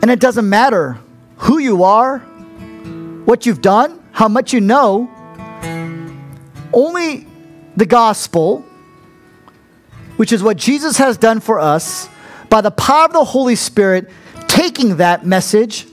And 0.01 0.11
it 0.11 0.18
doesn't 0.18 0.49
matter 0.49 0.99
who 1.37 1.59
you 1.59 1.84
are, 1.84 2.20
what 3.26 3.45
you've 3.45 3.61
done, 3.61 4.03
how 4.12 4.28
much 4.28 4.55
you 4.55 4.62
know. 4.62 5.11
Only 6.72 7.26
the 7.76 7.84
gospel, 7.84 8.64
which 10.16 10.32
is 10.32 10.43
what 10.43 10.57
Jesus 10.57 10.97
has 10.97 11.18
done 11.18 11.41
for 11.41 11.61
us, 11.61 12.09
by 12.49 12.62
the 12.62 12.70
power 12.70 13.05
of 13.05 13.12
the 13.12 13.24
Holy 13.24 13.57
Spirit, 13.57 14.09
taking 14.49 14.97
that 14.97 15.26
message 15.26 15.87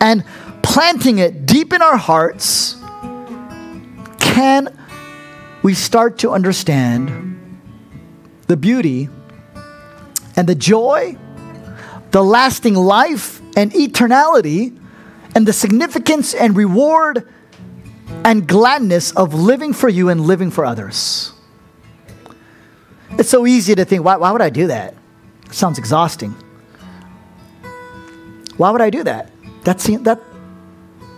and 0.00 0.24
planting 0.62 1.18
it 1.18 1.44
deep 1.44 1.74
in 1.74 1.82
our 1.82 1.98
hearts, 1.98 2.76
can 4.18 4.74
we 5.62 5.74
start 5.74 6.16
to 6.20 6.30
understand 6.30 7.37
the 8.48 8.56
beauty 8.56 9.08
and 10.36 10.48
the 10.48 10.54
joy, 10.54 11.16
the 12.10 12.22
lasting 12.22 12.74
life 12.74 13.40
and 13.56 13.70
eternality, 13.72 14.76
and 15.34 15.46
the 15.46 15.52
significance 15.52 16.34
and 16.34 16.56
reward 16.56 17.28
and 18.24 18.48
gladness 18.48 19.12
of 19.12 19.34
living 19.34 19.72
for 19.72 19.88
you 19.88 20.08
and 20.08 20.22
living 20.22 20.50
for 20.50 20.64
others. 20.64 21.32
It's 23.12 23.28
so 23.28 23.46
easy 23.46 23.74
to 23.74 23.84
think, 23.84 24.04
why, 24.04 24.16
why 24.16 24.32
would 24.32 24.42
I 24.42 24.50
do 24.50 24.66
that? 24.68 24.94
It 25.46 25.54
sounds 25.54 25.78
exhausting. 25.78 26.34
Why 28.56 28.70
would 28.70 28.80
I 28.80 28.90
do 28.90 29.04
that? 29.04 29.30
That, 29.64 29.80
seem, 29.80 30.02
that, 30.04 30.20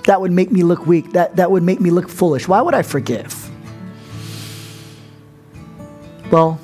that 0.05 0.20
would 0.20 0.33
make 0.33 0.51
me 0.51 0.62
look 0.62 0.87
weak. 0.87 1.12
That, 1.12 1.37
that 1.37 1.51
would 1.51 1.62
make 1.62 1.81
me 1.81 1.91
look 1.91 2.09
foolish. 2.09 2.49
Why 2.49 2.61
would 2.61 2.74
I 2.74 2.83
forgive? 2.83 3.49
Well, 6.31 6.61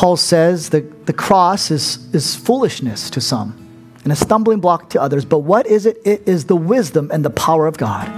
Paul 0.00 0.16
says 0.16 0.70
the, 0.70 0.80
the 1.04 1.12
cross 1.12 1.70
is, 1.70 2.08
is 2.14 2.34
foolishness 2.34 3.10
to 3.10 3.20
some 3.20 3.54
and 4.02 4.10
a 4.10 4.16
stumbling 4.16 4.58
block 4.58 4.88
to 4.88 5.02
others. 5.02 5.26
But 5.26 5.40
what 5.40 5.66
is 5.66 5.84
it? 5.84 5.98
It 6.06 6.26
is 6.26 6.46
the 6.46 6.56
wisdom 6.56 7.10
and 7.12 7.22
the 7.22 7.28
power 7.28 7.66
of 7.66 7.76
God. 7.76 8.10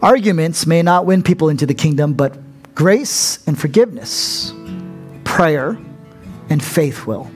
Arguments 0.00 0.68
may 0.68 0.82
not 0.82 1.04
win 1.04 1.24
people 1.24 1.48
into 1.48 1.66
the 1.66 1.74
kingdom, 1.74 2.12
but 2.14 2.38
grace 2.76 3.44
and 3.48 3.58
forgiveness 3.58 4.52
prayer, 5.24 5.76
and 6.48 6.62
faith 6.62 7.08
will. 7.08 7.28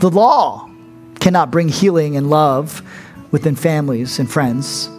The 0.00 0.10
law 0.10 0.68
cannot 1.18 1.50
bring 1.50 1.70
healing 1.70 2.14
and 2.14 2.28
love 2.28 2.82
within 3.30 3.56
families 3.56 4.18
and 4.18 4.30
friends, 4.30 4.90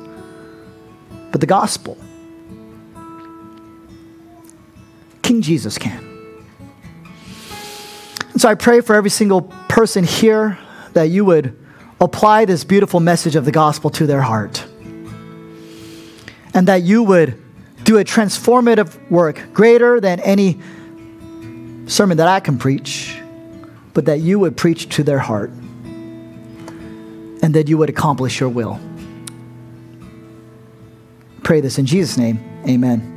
but 1.32 1.42
the 1.42 1.48
gospel, 1.48 1.96
King 5.26 5.42
Jesus 5.42 5.80
can. 5.80 6.06
And 8.32 8.40
so 8.40 8.48
I 8.48 8.54
pray 8.54 8.82
for 8.82 8.96
every 8.96 9.10
single 9.10 9.42
person 9.68 10.04
here 10.04 10.60
that 10.94 11.06
you 11.06 11.26
would 11.26 11.58
apply 12.00 12.46
this 12.46 12.64
beautiful 12.64 13.00
message 13.00 13.36
of 13.36 13.44
the 13.44 13.52
gospel 13.52 13.90
to 13.90 14.06
their 14.06 14.22
heart. 14.22 14.64
And 16.54 16.68
that 16.68 16.84
you 16.84 17.02
would 17.02 17.42
do 17.84 17.98
a 17.98 18.04
transformative 18.04 19.10
work 19.10 19.42
greater 19.52 20.00
than 20.00 20.20
any 20.20 20.60
sermon 21.88 22.18
that 22.18 22.28
I 22.28 22.40
can 22.40 22.60
preach, 22.60 23.20
but 23.96 24.06
that 24.06 24.20
you 24.20 24.38
would 24.38 24.56
preach 24.56 24.90
to 24.90 25.04
their 25.04 25.18
heart 25.18 25.50
and 27.42 27.56
that 27.56 27.68
you 27.68 27.80
would 27.80 27.90
accomplish 27.90 28.40
your 28.40 28.50
will. 28.50 28.80
Pray 31.42 31.62
this 31.62 31.80
in 31.80 31.88
Jesus' 31.88 32.16
name. 32.16 32.40
Amen. 32.70 33.15